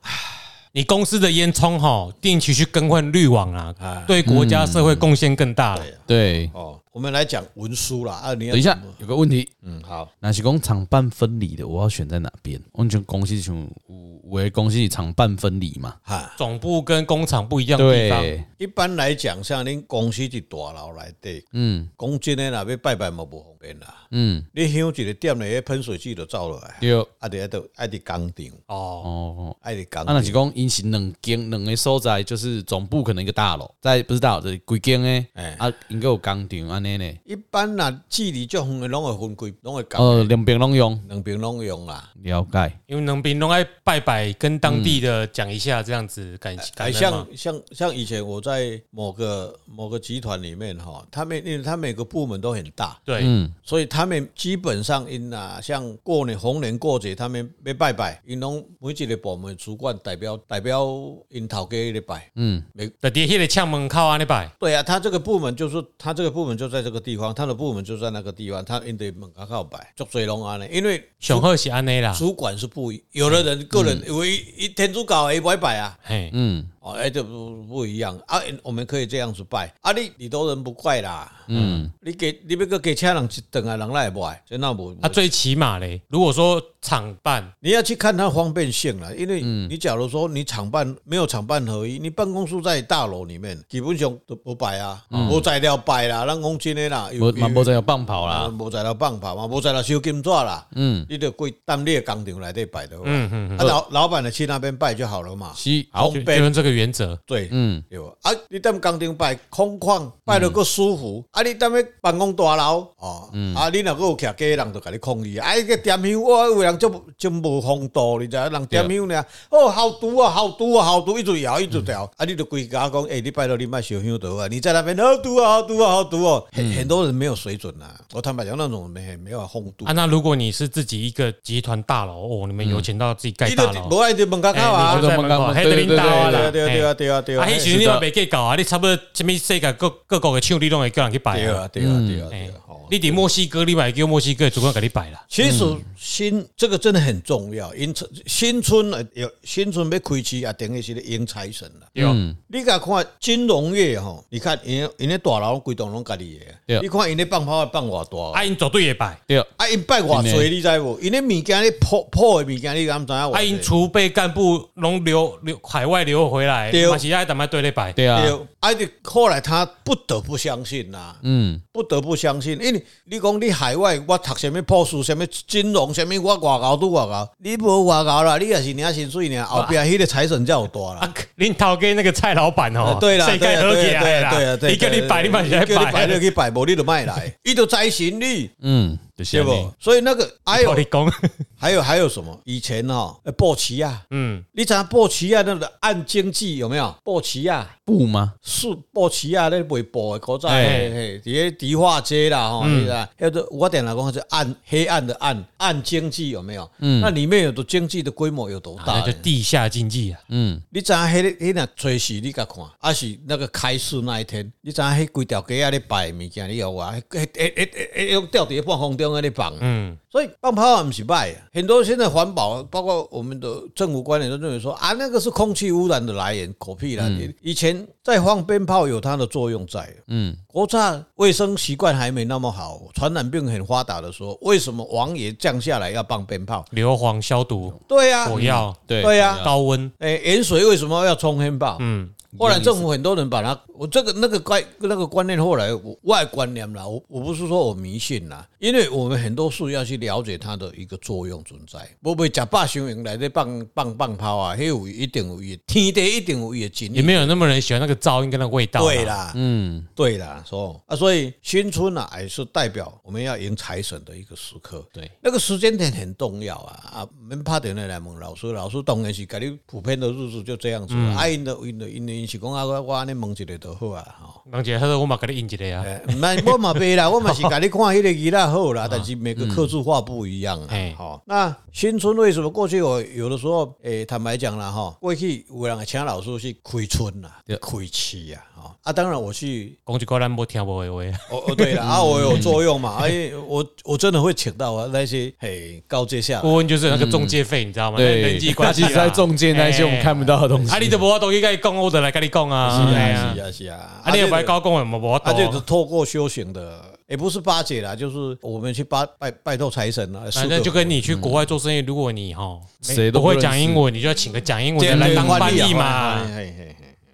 [0.73, 3.73] 你公司的烟囱哈，定期去更换滤网啊，
[4.05, 5.83] 对国家社会贡献更大了。
[6.05, 8.13] 对，哦，我们来讲文书啦。
[8.13, 9.45] 啊，你等一下，有个问题。
[9.63, 12.57] 嗯，好，那是讲厂办分离的，我要选在哪边？
[12.71, 13.53] 完全公司像
[13.89, 15.97] 五维公司厂办分离嘛？
[16.03, 18.45] 哈，总部跟工厂不一样的地方。
[18.57, 23.77] 一般来讲，像您公司是大楼来的，嗯，公司呢那边拜拜嘛不方便。
[23.79, 23.93] 啦。
[24.11, 26.75] 嗯，你香一个点咧，喷水器就走落来。
[26.79, 28.57] 对，啊，得爱得爱伫工厂。
[28.67, 30.05] 哦哦，爱伫工厂。
[30.05, 35.27] 啊，那是讲因是两间两个所在，就是总部可能一个大楼，在不知道这几间诶。
[35.33, 37.13] 哎，啊，应该有工厂安尼呢。
[37.25, 40.01] 一般呐，距离就远的拢会分开，拢会讲。
[40.01, 42.11] 呃，两边拢用，两边拢用啦。
[42.21, 42.79] 了解。
[42.85, 60.87] 因为两边拢爱拜拜，跟当地的讲一下，这样子感感像像像以前我在某个某个集团里面哈，他们因为他每个部门都很大，对，嗯，所以他们基本上因啊，像过年逢年过节，他们要拜拜，因拢每一个部门主管代表代表
[61.29, 76.67] 因头家咧拜，嗯，每在底下的敲门口安尼拜，对啊，他这个部门就是他这个部门就在这个地方，他的部门就在那个地方，他应得门口靠拜，做水龙安呢，因为上好是安尼啦，主管是不一，有的人个人因为一天主搞也拜拜啊，嘿，嗯。
[76.85, 78.15] 哦，哎，这不不一样。
[78.27, 78.39] 啊！
[78.61, 79.73] 我们可以这样子拜。
[79.81, 79.91] 啊！
[79.91, 84.95] 你你都人不怪啦，嗯，你给你别个给其他人一等啊，人来也不爱，真那不。
[85.01, 106.74] 啊，最起码嘞，如果说厂办，你要去看它方便性了，因为你假如说你厂办没有厂办合一，你办公室在大楼里面，基本上都不摆啊，无材料摆啦，人讲真的啦，无嘛无材料放跑啦，无材料放跑嘛，无材料收金纸啦，嗯，你得归当你的工厂来得摆的，嗯嗯，啊老老板的去那边拜就好了嘛，是，好，就用这个。
[106.75, 111.23] 原则对，嗯，对啊，你踮工厂摆空旷，摆了个舒服。
[111.31, 115.37] 啊，你踮咧办公大楼哦，啊，你若个有徛家人就甲你抗议。
[115.37, 118.49] 啊，个点香，我有人就真无风度，你知影？
[118.49, 119.25] 人点香呢？
[119.49, 122.03] 哦，好毒啊，好毒啊，好毒，一直摇，一直摇。
[122.17, 124.47] 啊，你就规家讲，诶，你拜托你卖烧香得啊？
[124.49, 126.45] 你在那边好毒啊，好毒啊，好毒哦。
[126.51, 127.85] 很很多人没有水准呐。
[128.13, 129.85] 我坦白讲，那种没没有风度。
[129.85, 136.31] 啊，那如果你是自己一个集团大佬，哦，你们有钱到自己盖大楼，无爱就门口口啊，就在门口，黑的领导啊。
[136.51, 137.43] 对啊，对啊，对啊！
[137.43, 138.55] 啊，迄时你嘛袂计较啊！
[138.55, 142.27] 你差不多什物世界各各国的唱，你拢会叫人去拜啊，对啊，对啊！
[142.29, 142.53] 对啊。
[142.89, 145.25] 你伫墨西哥，你嘛叫墨西哥主管给你摆啦。
[145.29, 145.63] 其实
[145.97, 147.93] 新这个真的很重要，因
[148.25, 151.87] 新春啊，有新春要开市啊，等于是咧迎财神啦。
[151.95, 152.35] 嗯。
[152.47, 159.19] 你甲看金融业吼，你看因因咧大楼规栋拢家己的，你看因咧放炮放偌大，啊因绝对会摆。
[159.27, 159.39] 对。
[159.57, 160.99] 啊因拜偌济，你知无？
[161.01, 163.19] 因咧物件咧破破的物件，你敢知影？
[163.19, 167.91] 啊因储备干部拢留留海外留回来，嘛是爱踮咧对咧拜。
[167.93, 168.21] 对啊。
[168.59, 181.13] 啊就后来他不得不相信呐，嗯，不得不相信，因为你讲你海外我读什么博士，什么金融，什么我外高都外高，你无外高啦，你也是领薪水呢，后壁迄个财神才有大啦。
[181.37, 188.97] 恁头家那个蔡老板哦， 对啦，对啦，对啦，对啦，伊叫你摆，你嘛是来拜，你去摆，无你就卖来，伊就财神你，嗯。
[189.15, 189.73] 对不？
[189.79, 190.75] 所以那个还有
[191.57, 192.37] 还有还有什么？
[192.43, 196.93] 以前哈，布奇亚，嗯，你知影布奇啊，那个按经济有没有？
[197.03, 198.33] 布奇亚，布吗？
[198.43, 203.07] 是布奇亚，那卖布的古早，嘿嘿，底下迪化街啦，吼，你知道？
[203.17, 206.69] 叫做我点来讲是暗黑暗的暗暗经济有没有？
[206.79, 208.99] 嗯，那里面有的经济的规模有多大？
[208.99, 216.93] 那就地下经济啊，嗯，你知影迄个迄那随时你甲看，还是那个开市那一天，你知影迄几条街啊咧摆物件，你有啊？
[217.11, 219.04] 诶诶诶诶，用吊伫半空中。
[219.05, 227.09] 用那里放，嗯，所以放炮不是坏，很多现在环保，包括我们的政府官员都认为说啊，那个是空气污染的来源，狗屁啦！
[227.41, 236.65] 以前在放鞭炮有它的作用在，嗯，国家卫生习惯还没那么好，传染病很发达的时候，为什么王爷降下来要放鞭炮？
[236.71, 241.77] 硫磺消毒，对呀，火药，对对呀，高温，哎，盐水为什么要冲鞭炮？
[241.79, 242.09] 嗯。
[242.37, 245.69] 后来政府很多人把它，我这个那个观那个观念后来
[246.03, 251.79] 外观念了，我我不是说我迷信啦，因为我们很多事要去了解它的一个作用存在。
[252.01, 258.81] 不会假把雄鹰来这放放放炮啊，还有一定有天地一定有一定也没有那么人喜欢那个噪音跟那个味道。
[258.81, 264.85] 对啦，嗯，对啦，说啊，所以新春啊，也是代表我们要迎财神的一个时刻。
[264.91, 267.07] 对，那个时间点很重要啊啊！
[267.21, 270.95] 我们拍电话来问老师，老师当然是给你普遍的日子就这样子。
[270.95, 272.24] 啊，因的因的因的。
[272.25, 274.41] 是讲啊，我我安尼问一个就好啊，吼。
[274.51, 275.83] 问一个，好，我嘛甲你印一个啊。
[276.07, 278.87] 毋系，我嘛背啦，我嘛是甲你看迄个字啦，好啦。
[278.89, 280.67] 但是每个刻字化不一样啊。
[280.97, 288.41] 好，那新春为什么过去我有的时候，诶，坦白讲啦，哈，过去有人请老师去开春啦，开市啊。
[288.83, 291.01] 啊，当然我去讲一个咱无听无的话。
[291.29, 297.97] 哦哦，对了，啊，我有作用嘛，哎，我我真的会请到啊那些嘿高阶下顾问，就是那个中介费，你知道吗？
[297.97, 300.71] 对，人际关系，其实在中介那些我们看不到的东西。
[300.71, 302.87] 啊，你都无法度去跟伊讲，我就来跟你讲啊。
[302.89, 304.01] 是啊，是啊，是啊。
[304.03, 305.29] 啊，你又不爱高讲的，无法度。
[305.29, 310.23] 啊，就是透过修行的，也不是巴结啦，就是我们去拜拜拜托财神啊。
[310.31, 316.21] 反正就跟你去国外做生意，如果你哈谁都会讲英文，你就要请个讲英文的来当翻译嘛。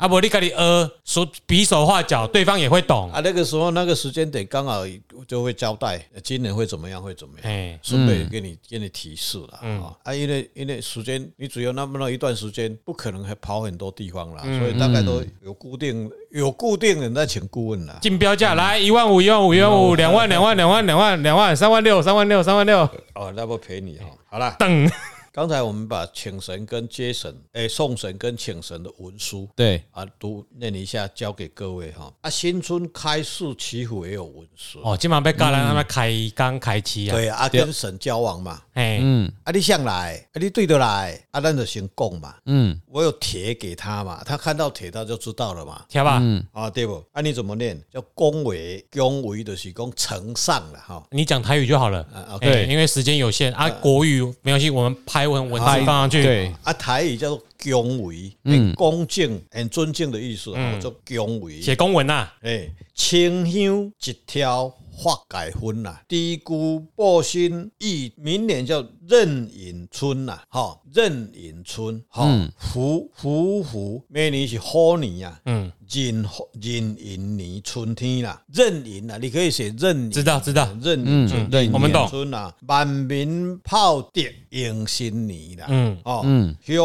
[0.02, 3.22] 啊，不，你跟你呃说比手画脚，对方也会懂啊。
[3.24, 4.82] 那个时候那个时间点刚好
[5.28, 9.94] 就会交代今年会怎么样，会怎么样，哎，顺便给你给你提示了啊。
[10.02, 18.00] 啊，因为因为时间你只有那么那一段时间，不可能还跑很多地方了，所以大概都有固定有固定人在请顾问了。
[18.02, 22.80] 竞标价来一万五，一万五，一万五，两万，两万，两万，两万，两万，三万六，三万六，三万六。
[23.14, 24.06] 哦，那不赔你哈。
[24.28, 24.90] 好了，等。
[25.34, 29.82] 刚才我们把请神跟接神，哎，送神跟请神的文书，对。
[29.92, 32.12] 啊，读念一下，交给各位哈。
[32.20, 34.82] 啊，新春开市祈福也有文书。
[34.84, 47.02] 哦，今晚被告人他们开刚开期啊，对啊，跟神交往嘛，哎，嗯，啊，你向来，啊，你对得来，啊，那就先供嘛，嗯，我有帖给他嘛，他看到帖他就知道了嘛，听吧，嗯，啊，对不？
[47.14, 47.82] 啊，你怎么念？
[47.90, 51.02] 叫恭维，恭维的是恭呈上了哈。
[51.12, 53.54] 你讲台语就好了，啊，对，因为时间有限。
[53.54, 55.21] 啊，国语没关系，我们拍。
[55.22, 56.52] 台文文字放上去，对。
[56.64, 61.62] 啊，台语叫做恭维，很恭敬、很尊敬的意思，叫做恭维。
[61.62, 75.72] 写公文呐，哎，清香一条发改分呐，低估报新意，明年叫壬寅春呐，哈，壬寅春，哈，虎虎虎，明年是虎年呀，嗯。
[75.94, 82.08] 壬壬寅年春天啦，壬寅啊，你可以写壬，知道知道，壬寅春，我们懂。
[82.08, 85.98] 春啊，万民炮竹迎新年啦，嗯。
[86.06, 86.78] 哦，嗯，香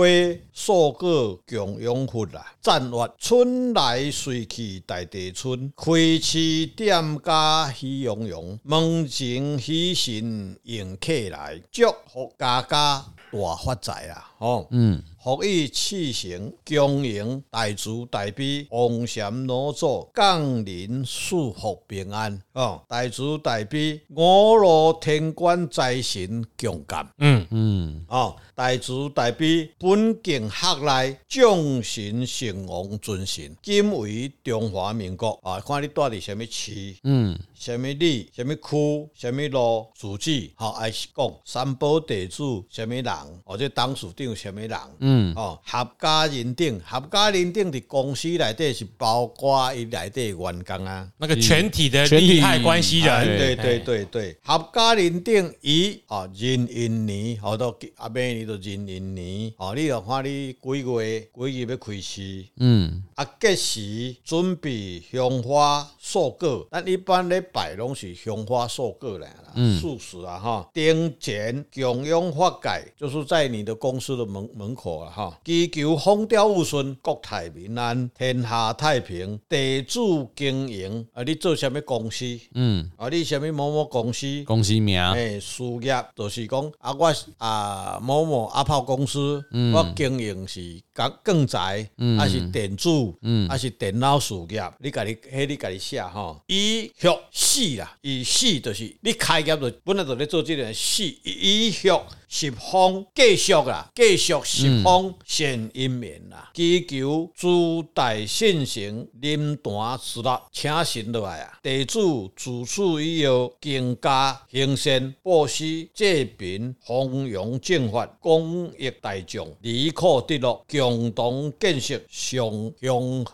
[0.00, 0.06] 花
[0.54, 15.02] 素果共永福啦，赞月春来水去大地春，开市店家喜洋洋，门前喜神迎客来，祝福家家大发财啦，哦，嗯。
[15.22, 22.40] 福以气行，恭迎大慈大悲，王禅老祖降临，赐福平安。
[22.54, 27.06] 哦，大慈大悲，五路天官财神共感。
[27.18, 36.96] 嗯嗯，哦，大慈大悲，本境客来，众神圣王尊神，今为中华民国啊，看你住伫什么区？
[37.04, 37.38] 嗯。
[37.60, 43.04] 什么里、什么区、什么路，自己好爱讲三宝地主什么人，
[43.44, 67.48] 或者当属定什么人，嗯，哦，合家认定，合家认定的公司内底是包括伊内底员工啊，那个全体的利害关系人，对对对对，合家认定伊哦，壬寅年，好多阿明年就壬寅年，哦，你要看你几月几月要开始，嗯，啊，吉时准备香花素果，但一般咧。
[67.52, 70.68] 摆拢是香花素果来啦，素食啊哈。
[70.72, 75.38] 丁钱供养发改，就是在你的公司的门门口啊哈。
[75.44, 79.38] 祈求风调雨顺，国泰民安，天下太平。
[79.48, 82.24] 地主经营啊，你做什么公司？
[82.54, 84.44] 嗯，啊，你什么某某公司？
[84.44, 85.00] 公司名？
[85.12, 89.44] 诶，事业就是讲啊，我啊某某阿炮公司，
[89.74, 91.88] 我经营是钢钢材，
[92.18, 92.88] 还是电子，
[93.22, 94.62] 嗯还是电脑事业？
[94.78, 96.40] 你家己，迄你家己写哈。
[96.46, 97.18] 以后。
[97.42, 102.04] 死啦，伊死就是你开业就本来就咧做这件事，以后。
[102.32, 111.58] 十方继续啦，继续十方现姻缘啦，祈求诸大圣神临坛施乐，请神落来啊！
[111.60, 122.48] 地主自此以后，更加行善布施，济贫弘扬正法，公益大众，离苦得乐，共同建设祥
[122.80, 123.26] 祥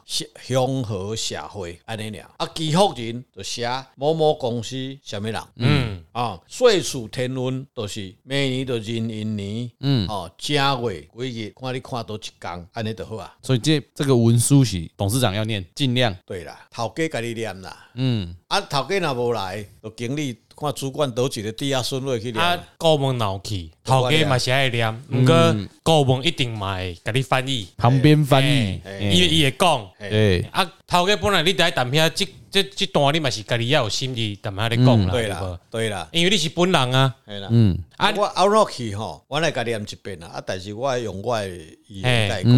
[0.43, 1.79] 祥和社会。
[1.85, 8.87] 安尼了啊，祈福人就写某某公司什么人，嗯啊，岁数天运都是每年都。
[8.87, 13.35] 壬寅年，嗯，哦，正月几日，看你看多一天，安尼就好啊。
[13.43, 16.17] 所以这这个文书是董事长要念，尽量。
[16.25, 22.43] 对啦，头家家己念啦，嗯，啊，头家若无来，就经理看主管倒一个第二顺位去念。
[22.43, 32.29] 啊，顾问闹气，头家嘛是爱念，毋过顾问一定嘛会甲你翻译，旁边翻译，伊伊会讲，诶，啊，头家本来你在谈片即。
[32.49, 42.53] 即即段你嘛是家己要有心意，踮遐咧讲啦，对啦，对啦，因为你是本人啊，系啦，嗯，啊，我熬落去吼，我来家念一遍啦，啊，但是我用我的语言带过，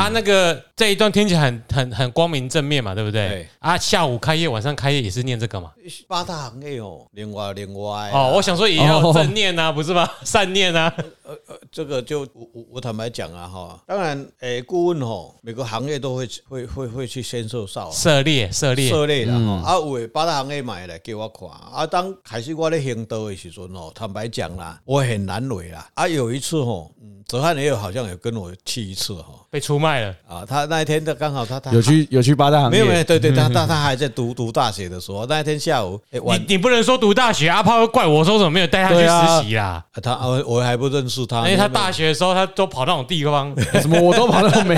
[0.00, 3.46] 啊，那个这一段听起来很很很光明正面嘛，对不对？
[3.58, 5.72] 啊，下午开业，晚上开业也是念这个嘛，
[6.08, 10.08] 八大行业哦，另外另外，哦，我想说也要正念啊， 不是吗？
[10.24, 10.90] 善念啊，
[11.22, 17.46] 呃呃，这个就我我我坦白讲啊，哈，当然，诶，顾问吼，每个行业都会会会会去先
[17.92, 19.32] 涉猎涉猎涉猎的。
[19.32, 21.48] 嗯、啊，有诶，八大行业买来给我看。
[21.48, 25.86] 啊，当开始我咧行道的时阵哦，坦白讲啦，我很难为啦。
[25.94, 30.44] 啊，有一次吼，嗯，泽汉也有好像有跟我去一次哈，被出卖了啊。
[30.46, 38.98] 他那一天他刚好他他有去有去八大行业，没有没有，对对，他他他还在读读大学的时候，那一天下午，欸、你你不能说读大学，阿炮会怪我说怎么没有带他去
[39.42, 39.84] 实习啦？
[39.92, 44.74] 啊、他我我还不认识他，因为他大学的时候他都跑那种地方， 什么我都跑到没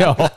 [0.00, 0.30] 有。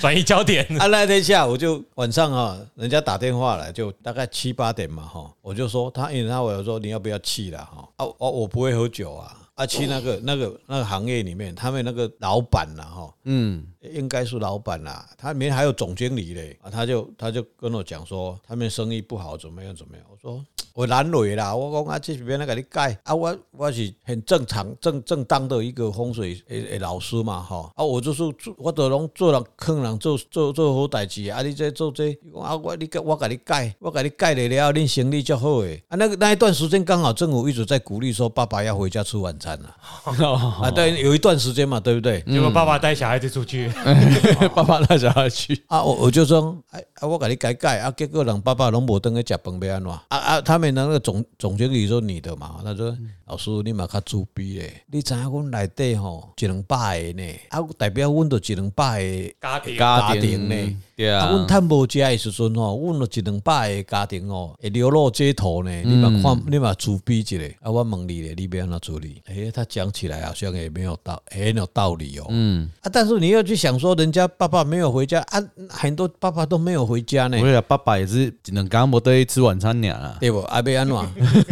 [0.00, 0.64] 转移焦点。
[0.78, 7.86] 啊，那天下午就晚上哈，人家打电话来，就大概七八点嘛哈，我就说他，因为他我说你要不要去了哈？
[7.96, 9.36] 啊，我我不会喝酒啊。
[9.56, 20.44] 啊，去那个那个那个行业里面，他们那个老板呐，哈，嗯，应该是老板啦，他里面还有总经理嘞，啊，他就他就跟我讲说，他们生意不好，怎么样怎么样，我说。
[20.72, 35.96] 我难为啦，我讲啊，这边那给你改啊，我我是很正常正正当的一个风水诶诶老师嘛，哈啊，我就是做我都拢做人坑人做做做好代志啊，你这做这啊，我你我给你改，我给你改了了，恁生意就好诶啊。
[35.96, 39.74] 那个那一段时间刚好政府一直在鼓励说，爸爸要回家吃晚餐了
[40.62, 42.22] 啊，对，有一段时间嘛，对不对？
[42.22, 43.69] 结果爸爸带小孩子出去，
[44.56, 45.62] 爸爸那小孩去。
[45.66, 50.70] 啊，我我就说，哎啊，我给你改改啊，结果人爸爸拢无登去食饭要安怎啊啊，他们。
[50.80, 52.96] 那个总总经理说你的嘛，他说
[53.26, 59.76] 老师你嘛较自卑嘞，你知影阮内底吼一两百个呢，啊代表阮都一两百个家庭。
[59.76, 69.22] 家庭呢，对啊，阮趁无食的时阵吼，阮有一两百个家庭吼，会流落街头呢，你嘛看你嘛自卑一下，啊我问你咧，你要安怎处理？
[69.26, 80.40] 诶，他讲起来好像也没有道很有道理哦，嗯啊，但是你要去想说，人家爸爸没有回家啊，很多爸爸都没有回家呢，对啊，爸爸也是只能刚无得吃晚餐俩，对不？
[80.40, 80.60] 啊。
[80.60, 80.96] 要安怎？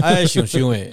[0.03, 0.93] 哎， 想想诶，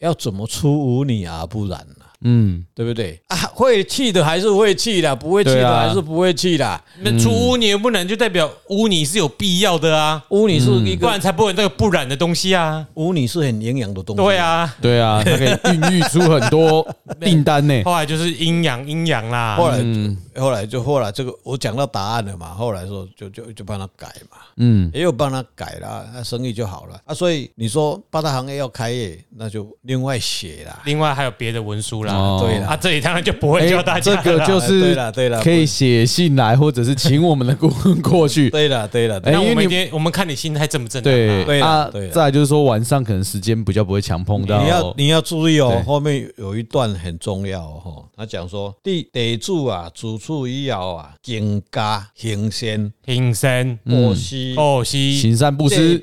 [0.00, 1.86] 要怎么出污泥啊不染？
[2.24, 3.36] 嗯，对不对啊？
[3.54, 6.80] 会气的还是会气的，不会气的还是不会气的。
[7.00, 10.24] 那出污泥不能就代表污泥是有必要的啊？
[10.30, 12.86] 污泥是一个，不然才不会那个不染的东西啊。
[12.94, 14.22] 污泥是很营养的东西。
[14.22, 16.86] 对啊，对啊，它可以孕育出很多
[17.20, 17.82] 订单呢。
[17.84, 19.56] 后来就是阴阳阴阳啦。
[19.56, 19.78] 后来，
[20.36, 22.54] 后来就后来这个我讲到答案了嘛。
[22.54, 24.38] 后来说就就就帮他改嘛。
[24.56, 27.14] 嗯，也有帮他改了，那生意就好了啊。
[27.14, 30.80] 所以你说八大行业要开业，那就另外写了。
[30.84, 32.11] 另外还有别的文书啦。
[32.14, 34.14] 哦，对了，他这里当然就不会叫大家。
[34.14, 38.48] 这个就是对了，对了，可以写信来，或者是请我们的顾问过去。
[38.50, 41.02] 对了，对了，那我们今天我们看你心态正不正？
[41.02, 44.62] 对对啊，再来就是说晚上可能时间比较不会强碰到。
[44.62, 48.04] 你要你要注意哦，后面有一段很重要哦。
[48.16, 55.98] 他讲说地地主啊，主处以后啊，更加行善，行善，布施，布施，行善布施，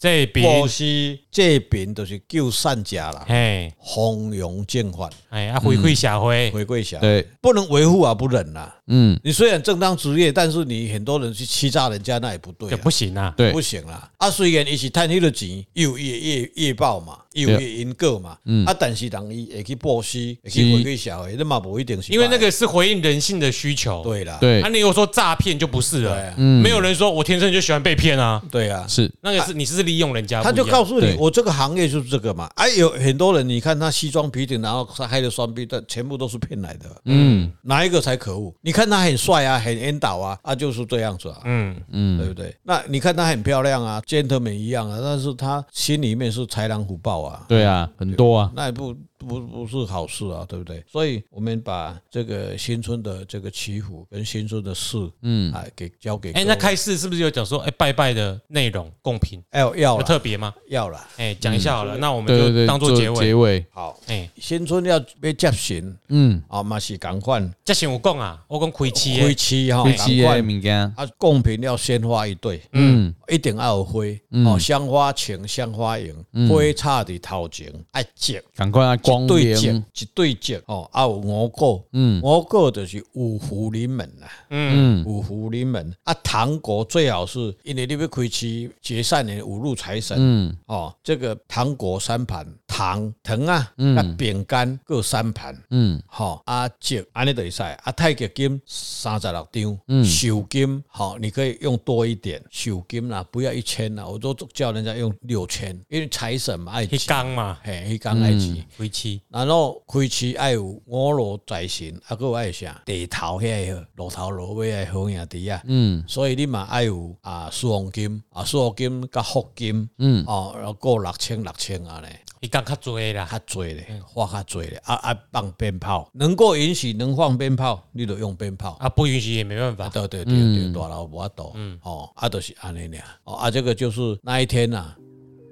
[0.00, 8.72] 这边布施，这边都是救善家啦，哎，弘扬正法，哎，啊，回馈社会，回馈社会，对，不能维护而不仁呐。
[8.86, 14.10] 嗯，你虽然正当职业，但是你很多人去欺诈人家，那也不对，不行啊，对，不行啦。
[14.16, 24.60] 啊，虽然一起贪黑的钱，有业业业报嘛，有业因果嘛，嗯，啊，但是人伊会去布施，会去回馈社会，那嘛不一定是，因为那个是回应人性的需求，对啦，对。
[24.62, 29.08] 啊，你有说诈骗就不是了，嗯，没有人说我天生就喜欢被骗啊，对啊，是。
[29.20, 32.50] 那个是你是利用人家，他就告诉你，我这个行业就是这个嘛。
[32.56, 38.52] 哎，有很多人，你看他西装笔挺，然后他开的双臂，但全部都是骗来的，嗯，哪一个才可恶？
[38.62, 39.60] 你看他很帅啊。
[39.60, 41.76] 很引导啊，啊就是这样子啊，嗯。
[41.92, 42.56] 嗯，对不对？
[42.62, 48.96] 那你看他很漂亮啊，gentleman 一样啊，但是他心里面是豺狼虎豹啊，对啊，很多啊，那也不。
[49.26, 50.82] 不不是好事啊，对不对？
[50.90, 59.42] 所以我们把这个新春的这个祈福跟新春的事，嗯，啊，给交给哎，那开市是不是有讲说，哎，拜拜的内容贡品？
[59.52, 60.54] 要要特别吗？
[60.68, 63.16] 要了，哎，讲一下好了，那我们就当做结尾。
[63.16, 63.66] 结尾。
[63.70, 67.90] 好，哎，新春要要接神，嗯，啊，嘛是赶快接神。
[67.90, 70.76] 我讲啊，我讲开市，开市哈，开市的物件。
[70.96, 74.00] 啊，贡品要鲜花一对，嗯，一定要有花，
[74.46, 76.14] 哦，香花请香花迎，
[76.48, 79.84] 花插在头前，爱接，赶快啊，光点。
[79.94, 85.92] 一对接哦，啊有五个，嗯，五个就是五福临门啦，嗯，五福临门。
[86.04, 92.46] 啊，糖果最好是，因为你要开启结善缘五路财神，嗯，哦，这个糖果三盘，
[92.80, 97.62] 糖糖啊，嗯，饼干各三盘，嗯，好啊，酒安尼会使。
[97.62, 102.42] 啊，太极金三十六张，嗯，寿金好，你可以用多一点。
[102.50, 109.82] 寿金啦，不要一千啦，我都叫人家用六千，因为财神嘛爱积，一缸嘛，嘿，一缸爱积，开市，然后。
[109.86, 134.94] 开市爱有五路财神，啊，搁爱啥地头遐个路头路尾诶好兄弟啊，嗯，所以你嘛爱有啊，输黄金啊，输黄金甲福金，嗯，哦，然后过六千六千啊咧，伊讲较济啦，较济咧，花较济咧，啊啊放鞭炮，能够允许能放鞭炮，你就用鞭炮，啊，不允许也没办法，对对对对，大佬无法度，嗯，哦，啊，都是安尼俩，哦，啊，这个就是那一天呐，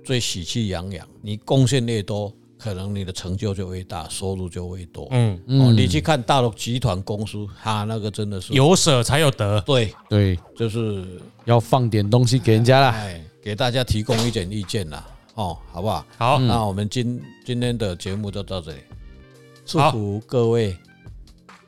[0.05, 2.33] 最喜气洋洋，你贡献越多。
[2.61, 5.07] 可能你的成就就会大，收入就会多。
[5.13, 5.41] 嗯。
[5.47, 9.61] 嗯，你去看大陆集团公司，他那个真的是有舍才有得。
[9.61, 9.95] 对。
[10.09, 11.07] 对，就是
[11.45, 15.07] 要放点东西给人家啦，哎，给大家提供一点意见啦，
[15.39, 16.05] 哦，好不好？
[16.19, 18.79] 好，那我们今今天的节目就到这里，
[19.65, 20.77] 祝福各位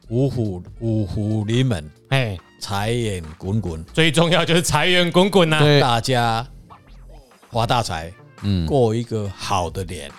[0.09, 2.37] 五虎五虎临门，哎。
[2.62, 5.81] 财源滚滚，最重要就是财源滚滚呐！
[5.81, 6.47] 大家
[7.51, 8.12] 发大财，
[8.43, 10.11] 嗯，过一个好的年。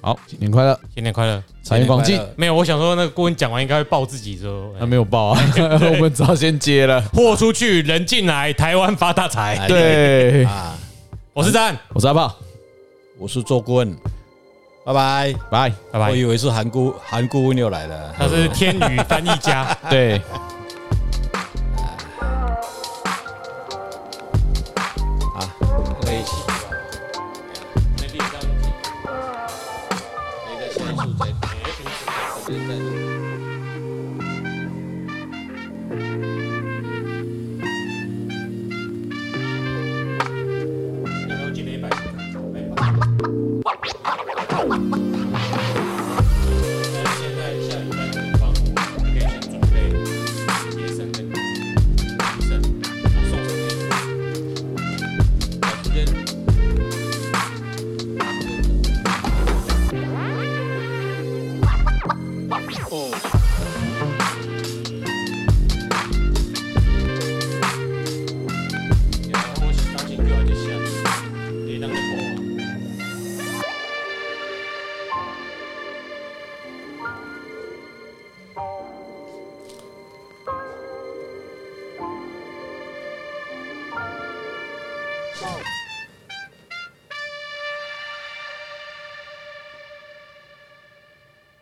[0.00, 2.20] 好，新年快乐，新年快乐，财源广进。
[2.36, 9.66] 没有，我想说那个顾问讲完应该会报自己说，他没有报啊， 我们只好先接了，货出去，人进来，台湾发大财。
[9.66, 10.44] 对。
[10.44, 10.78] 啊，
[11.32, 12.36] 我是詹，我是阿炮，
[13.20, 13.94] 我是周顾问，
[14.82, 15.34] 拜拜。
[15.50, 15.70] 拜。
[15.92, 16.08] 拜拜。
[16.10, 20.20] 我以为是韩顾韩顾问又来了，他是天宇翻译家， 对。